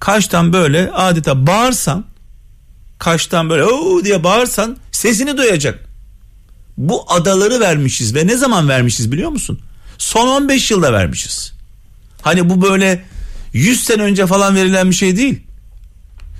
Kaş'tan 0.00 0.52
böyle 0.52 0.90
adeta 0.90 1.46
bağırsan 1.46 2.04
Kaş'tan 2.98 3.50
böyle 3.50 3.64
o 3.64 4.04
diye 4.04 4.24
bağırsan 4.24 4.76
sesini 4.92 5.36
duyacak. 5.36 5.88
Bu 6.76 7.12
adaları 7.12 7.60
vermişiz 7.60 8.14
ve 8.14 8.26
ne 8.26 8.36
zaman 8.36 8.68
vermişiz 8.68 9.12
biliyor 9.12 9.30
musun? 9.30 9.60
Son 9.98 10.28
15 10.28 10.70
yılda 10.70 10.92
vermişiz. 10.92 11.52
Hani 12.22 12.50
bu 12.50 12.62
böyle 12.62 13.04
100 13.52 13.84
sene 13.84 14.02
önce 14.02 14.26
falan 14.26 14.54
verilen 14.56 14.90
bir 14.90 14.94
şey 14.94 15.16
değil. 15.16 15.40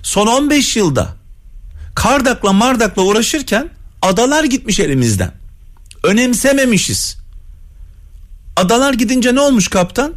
Son 0.03 0.27
15 0.27 0.77
yılda 0.77 1.15
Kardak'la 1.95 2.53
Mardak'la 2.53 3.03
uğraşırken 3.03 3.71
adalar 4.03 4.45
gitmiş 4.45 4.81
elimizden. 4.81 5.33
Önemsememişiz. 6.03 7.17
Adalar 8.57 8.95
gidince 8.95 9.35
ne 9.35 9.41
olmuş 9.41 9.69
kaptan? 9.69 10.15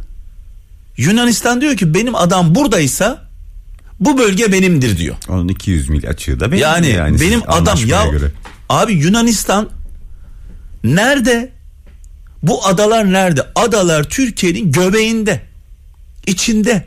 Yunanistan 0.96 1.60
diyor 1.60 1.76
ki 1.76 1.94
benim 1.94 2.14
adam 2.14 2.54
buradaysa 2.54 3.28
bu 4.00 4.18
bölge 4.18 4.52
benimdir 4.52 4.98
diyor. 4.98 5.16
Onun 5.28 5.48
200 5.48 5.88
mil 5.88 6.08
açığı 6.08 6.40
da 6.40 6.52
benim. 6.52 6.62
Yani, 6.62 7.20
benim 7.20 7.40
siz 7.40 7.48
adam 7.48 7.78
ya 7.86 8.06
göre. 8.06 8.32
abi 8.68 8.92
Yunanistan 8.92 9.68
nerede? 10.84 11.52
Bu 12.42 12.66
adalar 12.66 13.12
nerede? 13.12 13.46
Adalar 13.54 14.04
Türkiye'nin 14.04 14.72
göbeğinde. 14.72 15.42
içinde. 16.26 16.86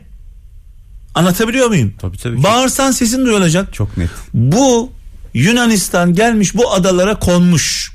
Anlatabiliyor 1.14 1.68
muyum? 1.68 1.94
Tabii, 2.00 2.18
tabii. 2.18 2.42
Bağırsan 2.42 2.90
sesin 2.90 3.26
duyulacak. 3.26 3.74
Çok 3.74 3.96
net. 3.96 4.10
Bu 4.34 4.92
Yunanistan 5.34 6.14
gelmiş 6.14 6.54
bu 6.54 6.72
adalara 6.72 7.18
konmuş. 7.18 7.92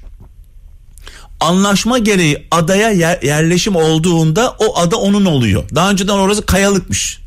Anlaşma 1.39 1.97
gereği 1.97 2.47
adaya 2.51 2.89
yer- 2.91 3.21
yerleşim 3.21 3.75
olduğunda 3.75 4.55
o 4.59 4.77
ada 4.79 4.95
onun 4.95 5.25
oluyor. 5.25 5.63
Daha 5.75 5.91
önceden 5.91 6.13
orası 6.13 6.45
kayalıkmış. 6.45 7.19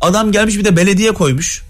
Adam 0.00 0.32
gelmiş 0.32 0.58
bir 0.58 0.64
de 0.64 0.76
belediye 0.76 1.12
koymuş. 1.12 1.62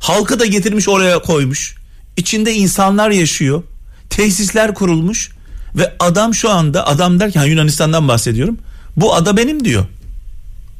Halkı 0.00 0.40
da 0.40 0.46
getirmiş 0.46 0.88
oraya 0.88 1.18
koymuş. 1.22 1.74
İçinde 2.16 2.54
insanlar 2.54 3.10
yaşıyor. 3.10 3.62
Tesisler 4.10 4.74
kurulmuş 4.74 5.30
ve 5.76 5.92
adam 6.00 6.34
şu 6.34 6.50
anda 6.50 6.86
adam 6.86 7.20
derken 7.20 7.44
Yunanistan'dan 7.44 8.08
bahsediyorum. 8.08 8.58
Bu 8.96 9.14
ada 9.14 9.36
benim 9.36 9.64
diyor. 9.64 9.84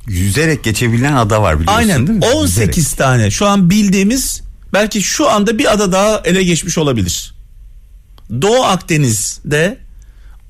Yüzerek 0.07 0.65
geçebilen 0.65 1.13
ada 1.13 1.43
var 1.43 1.61
biliyorsun 1.61 1.79
Aynen 1.79 2.07
değil 2.07 2.19
mi? 2.19 2.25
18 2.25 2.77
Yüzerek. 2.77 2.99
tane 2.99 3.31
şu 3.31 3.47
an 3.47 3.71
bildiğimiz 3.71 4.41
belki 4.73 5.03
şu 5.03 5.31
anda 5.31 5.59
bir 5.59 5.73
ada 5.73 5.93
daha 5.93 6.21
ele 6.25 6.45
geçmiş 6.45 6.79
olabilir. 6.79 7.35
Doğu 8.43 8.65
Akdeniz'de 8.65 9.79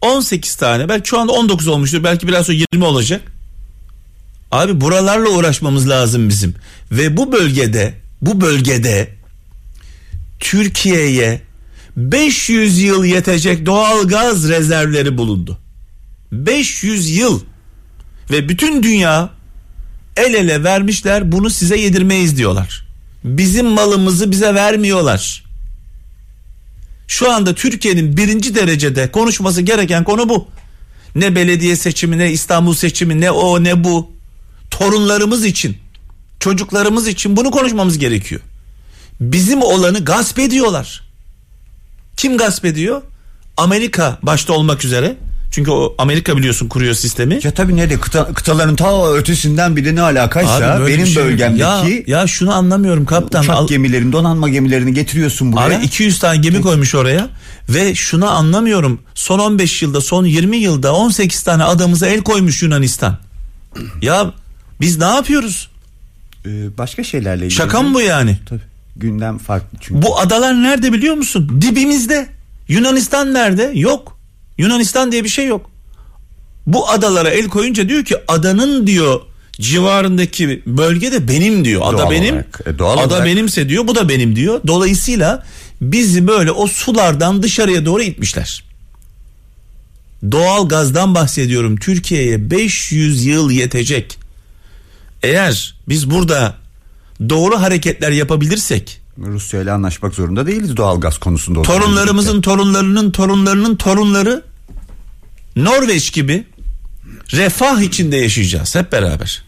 18 0.01 0.55
tane 0.55 0.89
belki 0.89 1.09
şu 1.09 1.19
anda 1.21 1.33
19 1.33 1.69
olmuştur 1.69 2.05
belki 2.05 2.29
biraz 2.29 2.47
sonra 2.47 2.59
20 2.73 2.85
olacak. 2.85 3.23
Abi 4.53 4.81
buralarla 4.81 5.29
uğraşmamız 5.29 5.89
lazım 5.89 6.29
bizim 6.29 6.55
ve 6.93 7.17
bu 7.17 7.33
bölgede 7.33 7.95
bu 8.23 8.41
bölgede 8.41 9.09
Türkiye'ye 10.41 11.43
500 12.01 12.79
yıl 12.79 13.05
yetecek 13.05 13.67
doğal 13.67 14.09
gaz 14.09 14.49
rezervleri 14.49 15.19
bulundu. 15.19 15.59
500 16.33 17.17
yıl 17.17 17.41
ve 18.31 18.49
bütün 18.49 18.83
dünya 18.83 19.31
el 20.17 20.35
ele 20.35 20.65
vermişler 20.65 21.33
bunu 21.33 21.51
size 21.51 21.77
yedirmeyiz 21.77 22.37
diyorlar. 22.37 22.87
Bizim 23.25 23.67
malımızı 23.67 24.31
bize 24.31 24.55
vermiyorlar. 24.55 25.45
Şu 27.09 27.33
anda 27.33 27.55
Türkiye'nin 27.55 28.17
birinci 28.17 28.55
derecede 28.55 29.11
konuşması 29.11 29.63
gereken 29.63 30.05
konu 30.05 30.29
bu. 30.29 30.49
Ne 31.15 31.35
belediye 31.35 31.77
seçimi 31.77 32.19
ne 32.19 32.33
İstanbul 32.33 32.75
seçimi 32.75 33.21
ne 33.21 33.31
o 33.31 33.65
ne 33.65 33.85
bu. 33.85 34.11
Torunlarımız 34.71 35.45
için 35.45 35.77
çocuklarımız 36.41 37.09
için 37.09 37.37
bunu 37.37 37.51
konuşmamız 37.51 37.99
gerekiyor. 37.99 38.41
Bizim 39.21 39.63
olanı 39.63 40.05
gasp 40.05 40.39
ediyorlar. 40.39 41.10
Kim 42.21 42.37
gasp 42.37 42.65
ediyor? 42.65 43.03
Amerika 43.57 44.19
başta 44.23 44.53
olmak 44.53 44.85
üzere. 44.85 45.17
Çünkü 45.51 45.71
o 45.71 45.95
Amerika 45.99 46.37
biliyorsun 46.37 46.69
kuruyor 46.69 46.95
sistemi. 46.95 47.39
Ya 47.43 47.51
tabii 47.51 47.77
nerede 47.77 48.01
kıta, 48.01 48.33
kıtaların 48.33 48.77
ta 48.77 49.13
ötesinden 49.13 49.77
bile 49.77 49.95
ne 49.95 50.03
alakaysa 50.03 50.75
Abi 50.75 50.87
benim 50.87 51.07
şey 51.07 51.25
bölgemdeki 51.25 52.05
ya, 52.07 52.21
ya 52.21 52.27
şunu 52.27 52.55
anlamıyorum 52.55 53.05
kaptan. 53.07 53.43
uçak 53.43 53.69
gemilerini 53.69 54.13
donanma 54.13 54.49
gemilerini 54.49 54.95
getiriyorsun 54.95 55.53
buraya. 55.53 55.79
Abi 55.79 55.85
200 55.85 56.19
tane 56.19 56.37
gemi 56.37 56.61
koymuş 56.61 56.95
oraya 56.95 57.29
ve 57.69 57.95
şunu 57.95 58.31
anlamıyorum. 58.31 59.01
Son 59.15 59.39
15 59.39 59.83
yılda, 59.83 60.01
son 60.01 60.25
20 60.25 60.57
yılda 60.57 60.95
18 60.95 61.43
tane 61.43 61.65
adamıza 61.65 62.07
el 62.07 62.21
koymuş 62.21 62.63
Yunanistan. 62.63 63.19
Ya 64.03 64.33
biz 64.81 64.99
ne 64.99 65.05
yapıyoruz? 65.05 65.71
Ee, 66.47 66.79
başka 66.79 67.05
şeylerle 67.05 67.45
ilgili. 67.45 67.57
Şaka 67.57 67.83
mı 67.83 67.95
bu 67.95 68.01
yani? 68.01 68.39
Tabii. 68.49 68.70
Gündem 68.97 69.39
farklı 69.39 69.79
çünkü. 69.81 70.03
Bu 70.03 70.19
adalar 70.19 70.63
nerede 70.63 70.93
biliyor 70.93 71.15
musun? 71.15 71.59
Dibimizde. 71.63 72.27
Yunanistan 72.69 73.35
nerede? 73.35 73.73
Yok. 73.75 74.19
Yunanistan 74.59 75.13
diye 75.13 75.25
bir 75.25 75.29
şey 75.29 75.47
yok. 75.47 75.71
Bu 76.67 76.91
adalara 76.91 77.29
el 77.31 77.49
koyunca 77.49 77.89
diyor 77.89 78.05
ki 78.05 78.17
adanın 78.29 78.87
diyor 78.87 79.21
civarındaki 79.53 80.63
bölge 80.67 81.13
de 81.13 81.29
benim 81.29 81.65
diyor. 81.65 81.83
Ada 81.85 81.99
Doğal 81.99 82.11
benim. 82.11 82.35
olarak, 82.35 82.61
e, 82.67 82.79
doğal 82.79 82.99
ada 82.99 83.07
olarak. 83.07 83.27
benimse 83.27 83.69
diyor. 83.69 83.87
Bu 83.89 83.95
da 83.95 84.09
benim 84.09 84.37
diyor. 84.37 84.61
Dolayısıyla 84.67 85.45
bizi 85.81 86.27
böyle 86.27 86.51
o 86.53 86.67
sulardan 86.67 87.43
dışarıya 87.43 87.87
doğru 87.87 88.03
itmişler. 88.03 88.65
Doğal 90.33 90.69
gazdan 90.69 91.15
bahsediyorum. 91.15 91.77
Türkiye'ye 91.77 92.51
500 92.51 93.25
yıl 93.27 93.51
yetecek. 93.51 94.19
Eğer 95.23 95.75
biz 95.89 96.11
burada 96.11 96.55
doğru 97.29 97.61
hareketler 97.61 98.11
yapabilirsek 98.11 99.01
Rusya 99.19 99.63
ile 99.63 99.73
anlaşmak 99.73 100.15
zorunda 100.15 100.47
değiliz 100.47 100.77
doğalgaz 100.77 101.19
konusunda. 101.19 101.63
torunlarımızın 101.63 102.41
torunlarının 102.41 103.11
torunlarının 103.11 103.77
torunları 103.77 104.43
Norveç 105.57 106.13
gibi 106.13 106.47
refah 107.33 107.81
içinde 107.81 108.17
yaşayacağız 108.17 108.75
hep 108.75 108.93
beraber. 108.93 109.43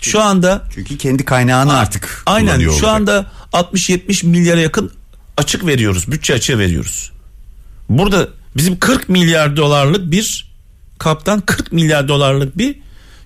Şu 0.00 0.20
anda 0.20 0.62
Çünkü 0.74 0.98
kendi 0.98 1.24
kaynağını 1.24 1.76
artık 1.76 2.22
aynen 2.26 2.60
şu 2.60 2.70
olacak. 2.70 2.88
anda 2.88 3.26
60-70 3.52 4.26
milyara 4.26 4.60
yakın 4.60 4.90
açık 5.36 5.66
veriyoruz. 5.66 6.10
Bütçe 6.10 6.34
açığı 6.34 6.58
veriyoruz. 6.58 7.12
Burada 7.88 8.28
bizim 8.56 8.78
40 8.78 9.08
milyar 9.08 9.56
dolarlık 9.56 10.10
bir 10.10 10.52
kaptan 10.98 11.40
40 11.40 11.72
milyar 11.72 12.08
dolarlık 12.08 12.58
bir 12.58 12.76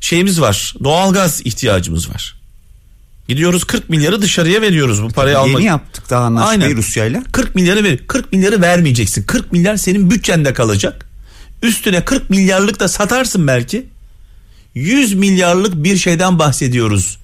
şeyimiz 0.01 0.41
var. 0.41 0.75
Doğalgaz 0.85 1.41
ihtiyacımız 1.45 2.11
var. 2.11 2.38
Gidiyoruz 3.29 3.65
40 3.65 3.91
milyarı 3.91 4.23
dışarıya 4.23 4.63
veriyoruz 4.63 5.03
bu 5.03 5.09
parayı 5.09 5.37
Yeni 5.37 5.47
almak. 5.47 5.63
yaptık 5.63 6.11
daha 6.11 6.25
anlaşmayı 6.25 6.63
Aynen. 6.63 6.77
Rusya 6.77 7.05
ile. 7.05 7.23
40 7.33 7.55
milyarı 7.55 7.85
ver. 7.85 8.07
40 8.07 8.33
milyarı 8.33 8.61
vermeyeceksin. 8.63 9.23
40 9.23 9.53
milyar 9.53 9.77
senin 9.77 10.11
bütçende 10.11 10.55
kalacak. 10.55 11.07
Üstüne 11.63 12.05
40 12.05 12.31
milyarlık 12.31 12.81
da 12.81 12.89
satarsın 12.89 13.47
belki. 13.47 13.87
100 14.75 15.15
milyarlık 15.15 15.85
bir 15.85 15.97
şeyden 15.97 16.39
bahsediyoruz. 16.39 17.19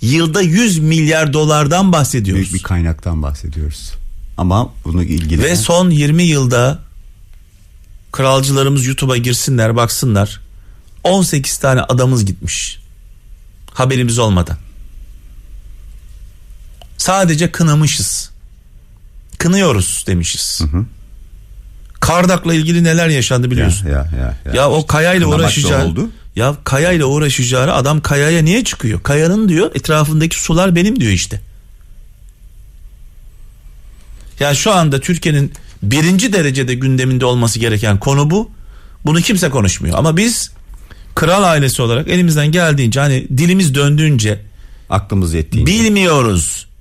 Yılda 0.00 0.42
100 0.42 0.78
milyar 0.78 1.32
dolardan 1.32 1.92
bahsediyoruz. 1.92 2.42
Büyük 2.42 2.54
bir 2.54 2.62
kaynaktan 2.68 3.22
bahsediyoruz. 3.22 3.92
Ama 4.36 4.72
bunu 4.84 5.02
ilgili 5.02 5.42
Ve 5.42 5.56
son 5.56 5.90
20 5.90 6.22
yılda 6.22 6.78
kralcılarımız 8.12 8.86
YouTube'a 8.86 9.16
girsinler 9.16 9.76
baksınlar. 9.76 10.40
18 11.04 11.58
tane 11.58 11.80
adamız 11.82 12.24
gitmiş. 12.24 12.78
Haberimiz 13.74 14.18
olmadan. 14.18 14.56
Sadece 17.02 17.50
kınamışız. 17.52 18.30
Kınıyoruz 19.38 20.04
demişiz. 20.06 20.60
Kardak'la 22.00 22.54
ilgili 22.54 22.84
neler 22.84 23.08
yaşandı 23.08 23.50
biliyorsun. 23.50 23.86
ya, 23.86 23.92
ya, 23.92 24.36
ya. 24.46 24.52
Ya 24.54 24.70
o 24.70 24.86
kayayla 24.86 25.26
uğraşacağı 25.26 25.84
oldu. 25.86 26.08
Ya 26.36 26.56
kayayla 26.64 27.06
uğraşacağı 27.06 27.72
adam 27.72 28.00
kayaya 28.00 28.42
niye 28.42 28.64
çıkıyor? 28.64 29.02
Kayanın 29.02 29.48
diyor 29.48 29.70
etrafındaki 29.74 30.40
sular 30.40 30.74
benim 30.74 31.00
diyor 31.00 31.12
işte. 31.12 31.40
Ya 34.40 34.54
şu 34.54 34.72
anda 34.72 35.00
Türkiye'nin 35.00 35.52
birinci 35.82 36.32
derecede 36.32 36.74
gündeminde 36.74 37.24
olması 37.24 37.58
gereken 37.58 37.98
konu 37.98 38.30
bu. 38.30 38.50
Bunu 39.06 39.20
kimse 39.20 39.50
konuşmuyor. 39.50 39.98
Ama 39.98 40.16
biz 40.16 40.50
kral 41.14 41.42
ailesi 41.42 41.82
olarak 41.82 42.08
elimizden 42.08 42.52
geldiğince 42.52 43.00
hani 43.00 43.28
dilimiz 43.38 43.74
döndüğünce 43.74 44.40
Aklımız 44.90 45.34
yettiğince. 45.34 45.72
bilmiyoruz. 45.72 46.71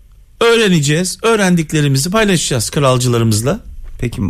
Öğreneceğiz. 0.41 1.17
Öğrendiklerimizi 1.23 2.09
paylaşacağız 2.09 2.69
kralcılarımızla. 2.69 3.59
Peki 3.99 4.21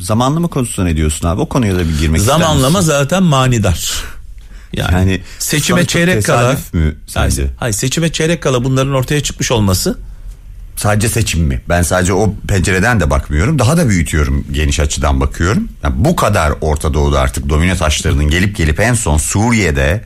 zamanlama 0.00 0.48
konusunda 0.48 0.88
ne 0.88 0.96
diyorsun 0.96 1.28
abi? 1.28 1.40
O 1.40 1.48
konuya 1.48 1.74
da 1.74 1.88
bir 1.88 1.98
girmek 1.98 2.20
Zamanlama 2.20 2.82
zaten 2.82 3.22
manidar. 3.22 4.04
Yani, 4.72 4.94
Yani 4.94 5.20
seçime 5.38 5.86
çeyrek 5.86 6.24
kala 6.24 6.56
mü 6.72 6.96
sence? 7.06 7.42
Hayır, 7.42 7.54
hayır 7.56 7.74
seçime 7.74 8.12
çeyrek 8.12 8.42
kala 8.42 8.64
bunların 8.64 8.94
ortaya 8.94 9.22
çıkmış 9.22 9.50
olması 9.52 9.98
Sadece 10.76 11.08
seçim 11.08 11.40
mi? 11.44 11.60
Ben 11.68 11.82
sadece 11.82 12.12
o 12.12 12.34
pencereden 12.48 13.00
de 13.00 13.10
bakmıyorum. 13.10 13.58
Daha 13.58 13.76
da 13.76 13.88
büyütüyorum. 13.88 14.44
Geniş 14.52 14.80
açıdan 14.80 15.20
bakıyorum. 15.20 15.68
Yani 15.82 15.94
bu 15.98 16.16
kadar 16.16 16.52
Orta 16.60 16.94
Doğu'da 16.94 17.20
artık 17.20 17.48
domino 17.48 17.76
taşlarının 17.76 18.30
gelip 18.30 18.56
gelip 18.56 18.80
en 18.80 18.94
son 18.94 19.18
Suriye'de 19.18 20.04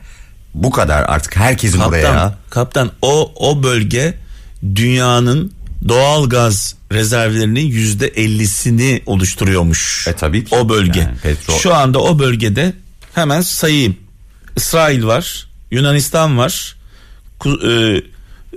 bu 0.55 0.71
kadar 0.71 1.03
artık 1.03 1.37
herkesin 1.37 1.79
kaptan 1.79 1.91
buraya 1.93 2.35
kaptan 2.51 2.91
o 3.03 3.33
o 3.37 3.63
bölge 3.63 4.15
dünyanın 4.75 5.53
doğal 5.89 6.29
gaz 6.29 6.75
rezervlerinin 6.93 7.67
yüzde 7.67 8.07
ellisini 8.09 9.03
oluşturuyormuş. 9.07 10.09
E, 10.09 10.13
tabii 10.13 10.45
ki. 10.45 10.55
O 10.57 10.69
bölge. 10.69 11.01
Yani 11.01 11.17
petrol- 11.23 11.59
Şu 11.59 11.75
anda 11.75 11.99
o 11.99 12.19
bölgede 12.19 12.73
hemen 13.15 13.41
sayayım. 13.41 13.97
İsrail 14.57 15.05
var, 15.05 15.47
Yunanistan 15.71 16.39
var, 16.39 16.77
e, 17.47 18.03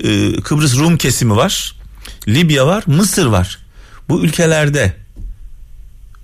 e, 0.10 0.42
Kıbrıs 0.42 0.78
Rum 0.78 0.98
kesimi 0.98 1.36
var, 1.36 1.76
Libya 2.28 2.68
var, 2.68 2.84
Mısır 2.88 3.26
var. 3.26 3.58
Bu 4.10 4.24
ülkelerde 4.24 4.94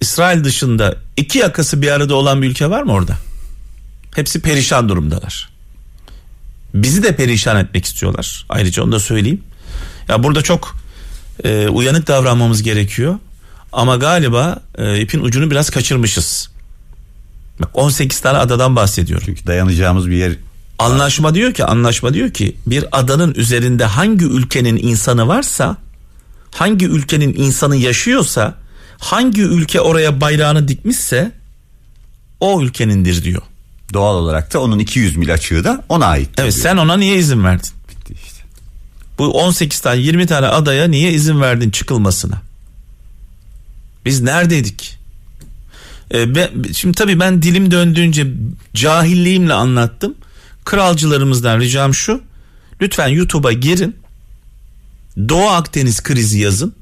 İsrail 0.01 0.43
dışında 0.43 0.95
iki 1.17 1.39
yakası 1.39 1.81
bir 1.81 1.91
arada 1.91 2.15
olan 2.15 2.41
bir 2.41 2.47
ülke 2.49 2.69
var 2.69 2.83
mı 2.83 2.91
orada? 2.91 3.17
Hepsi 4.15 4.41
perişan 4.41 4.89
durumdalar. 4.89 5.49
Bizi 6.73 7.03
de 7.03 7.15
perişan 7.15 7.57
etmek 7.57 7.85
istiyorlar. 7.85 8.45
Ayrıca 8.49 8.83
onu 8.83 8.91
da 8.91 8.99
söyleyeyim. 8.99 9.41
Ya 10.09 10.23
burada 10.23 10.41
çok 10.41 10.75
e, 11.43 11.67
uyanık 11.67 12.07
davranmamız 12.07 12.63
gerekiyor. 12.63 13.15
Ama 13.73 13.95
galiba 13.95 14.59
e, 14.77 15.01
ipin 15.01 15.19
ucunu 15.19 15.51
biraz 15.51 15.69
kaçırmışız. 15.69 16.49
Bak 17.59 17.69
18 17.73 18.19
tane 18.19 18.37
adadan 18.37 18.75
bahsediyorum. 18.75 19.23
çünkü 19.25 19.47
dayanacağımız 19.47 20.09
bir 20.09 20.15
yer 20.15 20.33
Anlaşma 20.79 21.35
diyor 21.35 21.53
ki 21.53 21.65
anlaşma 21.65 22.13
diyor 22.13 22.29
ki 22.31 22.55
bir 22.67 22.85
adanın 22.91 23.33
üzerinde 23.33 23.85
hangi 23.85 24.25
ülkenin 24.25 24.77
insanı 24.77 25.27
varsa 25.27 25.77
hangi 26.51 26.85
ülkenin 26.85 27.33
insanı 27.33 27.75
yaşıyorsa 27.75 28.55
hangi 28.97 29.41
ülke 29.41 29.81
oraya 29.81 30.21
bayrağını 30.21 30.67
dikmişse 30.67 31.31
o 32.39 32.61
ülkenindir 32.61 33.23
diyor. 33.23 33.41
doğal 33.93 34.15
olarak 34.15 34.53
da 34.53 34.61
onun 34.61 34.79
200 34.79 35.17
mil 35.17 35.33
açığı 35.33 35.63
da 35.63 35.83
ona 35.89 36.05
ait. 36.05 36.29
Evet 36.37 36.53
sen 36.53 36.77
ona 36.77 36.97
niye 36.97 37.17
izin 37.17 37.43
verdin? 37.43 37.69
Bu 39.17 39.31
18 39.43 39.79
tane 39.79 40.01
20 40.01 40.25
tane 40.27 40.47
adaya 40.47 40.87
niye 40.87 41.11
izin 41.11 41.41
verdin 41.41 41.69
çıkılmasına? 41.69 42.41
Biz 44.05 44.21
neredeydik? 44.21 44.97
Ee, 46.13 46.35
ben, 46.35 46.49
şimdi 46.73 46.97
tabii 46.97 47.19
ben 47.19 47.41
dilim 47.41 47.71
döndüğünce 47.71 48.27
cahilliğimle 48.73 49.53
anlattım. 49.53 50.15
Kralcılarımızdan 50.65 51.59
ricam 51.59 51.93
şu. 51.93 52.21
Lütfen 52.81 53.07
YouTube'a 53.07 53.51
girin. 53.53 53.95
Doğu 55.29 55.47
Akdeniz 55.49 56.03
krizi 56.03 56.39
yazın. 56.39 56.75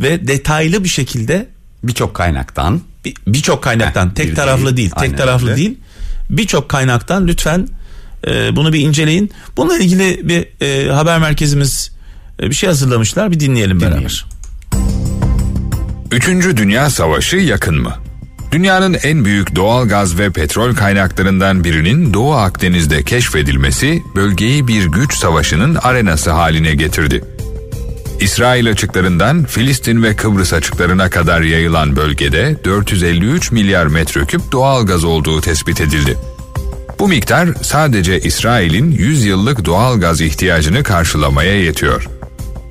Ve 0.00 0.28
detaylı 0.28 0.84
bir 0.84 0.88
şekilde 0.88 1.48
Birçok 1.82 2.14
kaynaktan 2.14 2.80
bir- 3.04 3.14
birçok 3.26 3.62
kaynaktan 3.62 4.08
Heh, 4.08 4.14
tek 4.14 4.30
bir 4.30 4.34
taraflı 4.34 4.64
değil, 4.64 4.76
değil, 4.76 4.90
tek 5.10 5.18
taraflı 5.18 5.46
öyle. 5.46 5.56
değil. 5.56 5.78
Birçok 6.30 6.68
kaynaktan 6.68 7.26
lütfen 7.28 7.68
e, 8.26 8.56
bunu 8.56 8.72
bir 8.72 8.80
inceleyin. 8.80 9.30
Bununla 9.56 9.78
ilgili 9.78 10.28
bir 10.28 10.66
e, 10.66 10.90
haber 10.90 11.18
merkezimiz 11.18 11.90
e, 12.42 12.50
bir 12.50 12.54
şey 12.54 12.68
hazırlamışlar. 12.68 13.30
Bir 13.30 13.40
dinleyelim, 13.40 13.80
beraber. 13.80 14.26
Üçüncü 16.12 16.56
Dünya 16.56 16.90
Savaşı 16.90 17.36
yakın 17.36 17.82
mı? 17.82 17.94
Dünyanın 18.52 18.96
en 19.02 19.24
büyük 19.24 19.56
doğal 19.56 19.88
gaz 19.88 20.18
ve 20.18 20.30
petrol 20.30 20.74
kaynaklarından 20.74 21.64
birinin 21.64 22.14
Doğu 22.14 22.34
Akdeniz'de 22.34 23.02
keşfedilmesi 23.02 24.02
bölgeyi 24.14 24.68
bir 24.68 24.84
güç 24.84 25.14
savaşının 25.14 25.74
arenası 25.74 26.30
haline 26.30 26.74
getirdi. 26.74 27.24
İsrail 28.20 28.70
açıklarından 28.70 29.44
Filistin 29.44 30.02
ve 30.02 30.16
Kıbrıs 30.16 30.52
açıklarına 30.52 31.10
kadar 31.10 31.40
yayılan 31.40 31.96
bölgede 31.96 32.56
453 32.64 33.52
milyar 33.52 33.86
metreküp 33.86 34.52
doğal 34.52 34.86
gaz 34.86 35.04
olduğu 35.04 35.40
tespit 35.40 35.80
edildi. 35.80 36.16
Bu 36.98 37.08
miktar 37.08 37.48
sadece 37.62 38.20
İsrail'in 38.20 38.90
100 38.90 39.24
yıllık 39.24 39.64
doğal 39.64 40.00
gaz 40.00 40.20
ihtiyacını 40.20 40.82
karşılamaya 40.82 41.62
yetiyor. 41.62 42.08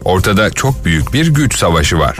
Ortada 0.03 0.49
çok 0.49 0.85
büyük 0.85 1.13
bir 1.13 1.27
güç 1.27 1.57
savaşı 1.57 1.99
var. 1.99 2.17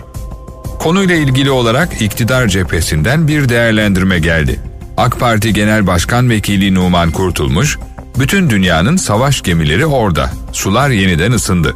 Konuyla 0.79 1.15
ilgili 1.15 1.51
olarak 1.51 2.01
iktidar 2.01 2.47
cephesinden 2.47 3.27
bir 3.27 3.49
değerlendirme 3.49 4.19
geldi. 4.19 4.59
AK 4.97 5.19
Parti 5.19 5.53
Genel 5.53 5.87
Başkan 5.87 6.29
Vekili 6.29 6.75
Numan 6.75 7.11
Kurtulmuş, 7.11 7.77
bütün 8.19 8.49
dünyanın 8.49 8.95
savaş 8.95 9.41
gemileri 9.41 9.85
orada, 9.85 10.31
sular 10.53 10.89
yeniden 10.89 11.31
ısındı. 11.31 11.75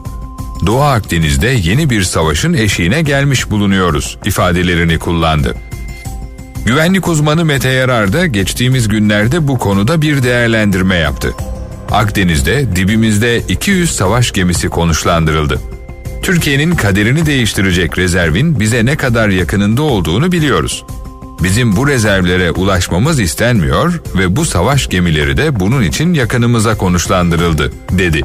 Doğu 0.65 0.81
Akdeniz'de 0.81 1.47
yeni 1.47 1.89
bir 1.89 2.03
savaşın 2.03 2.53
eşiğine 2.53 3.01
gelmiş 3.01 3.49
bulunuyoruz 3.49 4.17
ifadelerini 4.25 4.99
kullandı. 4.99 5.55
Güvenlik 6.65 7.07
uzmanı 7.07 7.45
Mete 7.45 7.69
Yarar 7.69 8.13
da 8.13 8.25
geçtiğimiz 8.25 8.87
günlerde 8.87 9.47
bu 9.47 9.59
konuda 9.59 10.01
bir 10.01 10.23
değerlendirme 10.23 10.95
yaptı. 10.95 11.33
Akdeniz'de 11.91 12.75
dibimizde 12.75 13.39
200 13.39 13.91
savaş 13.91 14.31
gemisi 14.31 14.69
konuşlandırıldı. 14.69 15.61
Türkiye'nin 16.23 16.71
kaderini 16.75 17.25
değiştirecek 17.25 17.97
rezervin 17.97 18.59
bize 18.59 18.85
ne 18.85 18.95
kadar 18.95 19.29
yakınında 19.29 19.81
olduğunu 19.81 20.31
biliyoruz. 20.31 20.85
Bizim 21.43 21.75
bu 21.75 21.87
rezervlere 21.87 22.51
ulaşmamız 22.51 23.19
istenmiyor 23.19 24.01
ve 24.17 24.35
bu 24.35 24.45
savaş 24.45 24.89
gemileri 24.89 25.37
de 25.37 25.59
bunun 25.59 25.83
için 25.83 26.13
yakınımıza 26.13 26.77
konuşlandırıldı, 26.77 27.71
dedi. 27.91 28.21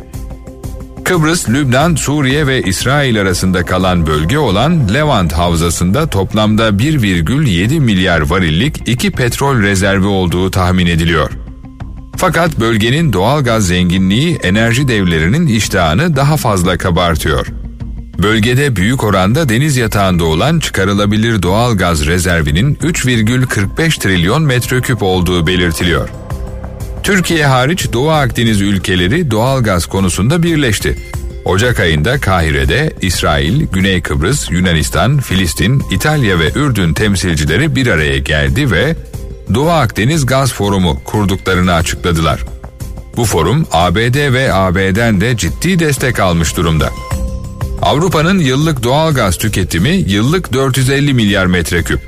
Kıbrıs, 1.05 1.49
Lübnan, 1.49 1.95
Suriye 1.95 2.47
ve 2.47 2.63
İsrail 2.63 3.21
arasında 3.21 3.65
kalan 3.65 4.07
bölge 4.07 4.39
olan 4.39 4.95
Levant 4.95 5.33
Havzası'nda 5.33 6.07
toplamda 6.07 6.69
1,7 6.69 7.81
milyar 7.81 8.21
varillik 8.21 8.89
iki 8.89 9.11
petrol 9.11 9.63
rezervi 9.63 10.07
olduğu 10.07 10.51
tahmin 10.51 10.87
ediliyor. 10.87 11.31
Fakat 12.17 12.61
bölgenin 12.61 13.13
doğal 13.13 13.45
gaz 13.45 13.67
zenginliği 13.67 14.37
enerji 14.37 14.89
devlerinin 14.89 15.47
iştahını 15.47 16.17
daha 16.17 16.37
fazla 16.37 16.79
kabartıyor. 16.79 17.47
Bölgede 18.23 18.77
büyük 18.77 19.05
oranda 19.05 19.49
deniz 19.49 19.77
yatağında 19.77 20.25
olan 20.25 20.59
çıkarılabilir 20.59 21.43
doğal 21.43 21.77
gaz 21.77 22.07
rezervinin 22.07 22.75
3,45 22.75 24.01
trilyon 24.01 24.43
metreküp 24.43 25.03
olduğu 25.03 25.47
belirtiliyor. 25.47 26.24
Türkiye 27.05 27.47
hariç 27.47 27.93
Doğu 27.93 28.11
Akdeniz 28.11 28.61
ülkeleri 28.61 29.31
doğal 29.31 29.63
gaz 29.63 29.87
konusunda 29.87 30.43
birleşti. 30.43 30.99
Ocak 31.45 31.81
ayında 31.81 32.21
Kahire'de 32.21 32.93
İsrail, 33.01 33.67
Güney 33.67 34.03
Kıbrıs, 34.03 34.51
Yunanistan, 34.51 35.19
Filistin, 35.19 35.83
İtalya 35.91 36.39
ve 36.39 36.51
Ürdün 36.55 36.95
temsilcileri 36.95 37.77
bir 37.77 37.87
araya 37.87 38.19
geldi 38.19 38.71
ve 38.71 38.97
Doğu 39.55 39.71
Akdeniz 39.71 40.27
Gaz 40.27 40.53
Forumu 40.53 41.01
kurduklarını 41.05 41.73
açıkladılar. 41.75 42.41
Bu 43.17 43.25
forum 43.25 43.67
ABD 43.73 44.33
ve 44.33 44.55
AB'den 44.55 45.21
de 45.21 45.37
ciddi 45.37 45.79
destek 45.79 46.21
almış 46.21 46.57
durumda. 46.57 46.91
Avrupa'nın 47.83 48.39
yıllık 48.39 48.83
doğal 48.83 49.15
gaz 49.15 49.39
tüketimi 49.39 49.91
yıllık 49.91 50.53
450 50.53 51.15
milyar 51.15 51.47
metreküp. 51.47 52.01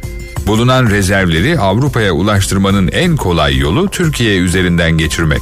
Bulunan 0.46 0.90
rezervleri 0.90 1.58
Avrupa'ya 1.58 2.12
ulaştırmanın 2.12 2.88
en 2.88 3.16
kolay 3.16 3.58
yolu 3.58 3.88
Türkiye 3.88 4.38
üzerinden 4.38 4.90
geçirmek. 4.90 5.40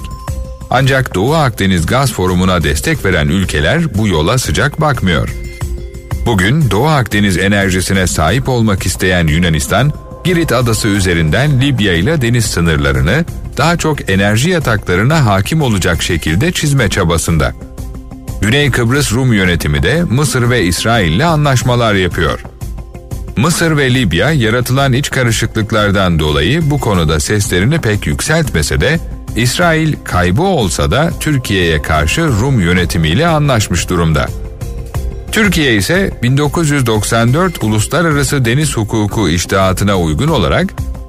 Ancak 0.71 1.14
Doğu 1.14 1.35
Akdeniz 1.35 1.87
Gaz 1.87 2.12
Forumu'na 2.12 2.62
destek 2.62 3.05
veren 3.05 3.29
ülkeler 3.29 3.95
bu 3.95 4.09
yola 4.09 4.38
sıcak 4.38 4.81
bakmıyor. 4.81 5.35
Bugün 6.27 6.71
Doğu 6.71 6.87
Akdeniz 6.87 7.38
enerjisine 7.38 8.07
sahip 8.07 8.49
olmak 8.49 8.87
isteyen 8.87 9.27
Yunanistan, 9.27 9.93
Girit 10.25 10.53
adası 10.53 10.88
üzerinden 10.88 11.61
Libya 11.61 11.95
ile 11.95 12.23
deniz 12.23 12.45
sınırlarını 12.45 13.25
daha 13.57 13.77
çok 13.77 14.11
enerji 14.11 14.51
yataklarına 14.51 15.27
hakim 15.27 15.62
olacak 15.62 16.03
şekilde 16.03 16.53
çizme 16.53 16.88
çabasında. 16.88 17.53
Güney 18.40 18.71
Kıbrıs 18.71 19.12
Rum 19.12 19.33
yönetimi 19.33 19.83
de 19.83 20.05
Mısır 20.05 20.51
ve 20.51 20.64
İsrail 20.64 21.12
ile 21.12 21.25
anlaşmalar 21.25 21.95
yapıyor. 21.95 22.40
Mısır 23.37 23.77
ve 23.77 23.94
Libya 23.94 24.33
yaratılan 24.33 24.92
iç 24.92 25.11
karışıklıklardan 25.11 26.18
dolayı 26.18 26.70
bu 26.70 26.81
konuda 26.81 27.20
seslerini 27.20 27.81
pek 27.81 28.07
yükseltmese 28.07 28.81
de 28.81 29.01
İsrail 29.37 29.94
kaybı 30.05 30.42
olsa 30.42 30.90
da 30.90 31.11
Türkiye'ye 31.20 31.83
karşı 31.83 32.23
Rum 32.23 32.61
yönetimiyle 32.61 33.27
anlaşmış 33.27 33.88
durumda. 33.88 34.27
Türkiye 35.33 35.77
ise 35.77 36.18
1994 36.23 37.64
Uluslararası 37.64 38.44
Deniz 38.44 38.77
Hukuku 38.77 39.29
İştihatına 39.29 39.99
uygun 39.99 40.29
olarak 40.29 40.66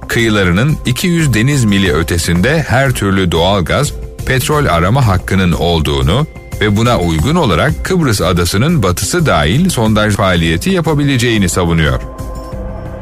kıyılarının 0.08 0.78
200 0.86 1.34
deniz 1.34 1.66
mili 1.66 1.94
ötesinde 1.94 2.66
her 2.68 2.92
türlü 2.92 3.32
doğal 3.32 3.66
gaz, 3.66 3.94
petrol 4.26 4.66
arama 4.66 5.08
hakkının 5.08 5.52
olduğunu 5.52 6.28
ve 6.62 6.78
buna 6.78 7.00
uygun 7.00 7.36
olarak 7.36 7.86
Kıbrıs 7.86 8.22
adasının 8.22 8.84
batısı 8.84 9.26
dahil 9.26 9.70
sondaj 9.70 10.16
faaliyeti 10.16 10.70
yapabileceğini 10.70 11.50
savunuyor. 11.50 12.15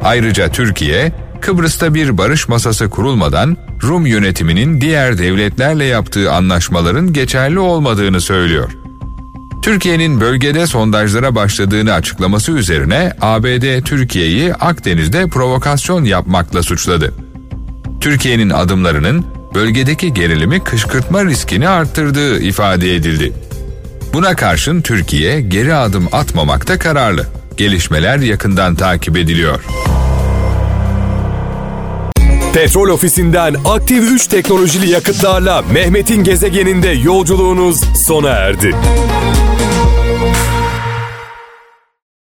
Ayrıca 0.04 0.48
Türkiye, 0.48 1.12
Kıbrıs'ta 1.40 1.94
bir 1.94 2.18
barış 2.18 2.48
masası 2.48 2.90
kurulmadan 2.90 3.56
Rum 3.82 4.06
yönetiminin 4.06 4.80
diğer 4.80 5.18
devletlerle 5.18 5.84
yaptığı 5.84 6.32
anlaşmaların 6.32 7.12
geçerli 7.12 7.58
olmadığını 7.58 8.20
söylüyor. 8.20 8.70
Türkiye'nin 9.62 10.20
bölgede 10.20 10.66
sondajlara 10.66 11.34
başladığını 11.34 11.92
açıklaması 11.92 12.52
üzerine 12.52 13.12
ABD 13.20 13.80
Türkiye'yi 13.84 14.54
Akdeniz'de 14.54 15.26
provokasyon 15.26 16.04
yapmakla 16.04 16.62
suçladı. 16.62 17.14
Türkiye'nin 18.00 18.50
adımlarının 18.50 19.26
bölgedeki 19.54 20.14
gerilimi 20.14 20.64
kışkırtma 20.64 21.24
riskini 21.24 21.68
arttırdığı 21.68 22.40
ifade 22.40 22.94
edildi. 22.94 23.32
Buna 24.12 24.36
karşın 24.36 24.82
Türkiye 24.82 25.40
geri 25.40 25.74
adım 25.74 26.08
atmamakta 26.12 26.78
kararlı. 26.78 27.26
Gelişmeler 27.56 28.18
yakından 28.18 28.74
takip 28.74 29.16
ediliyor. 29.16 29.60
Petrol 32.54 32.88
ofisinden 32.88 33.56
aktif 33.64 34.12
3 34.12 34.26
teknolojili 34.26 34.90
yakıtlarla 34.90 35.62
Mehmet'in 35.62 36.24
gezegeninde 36.24 36.88
yolculuğunuz 36.88 37.80
sona 38.06 38.28
erdi. 38.28 38.74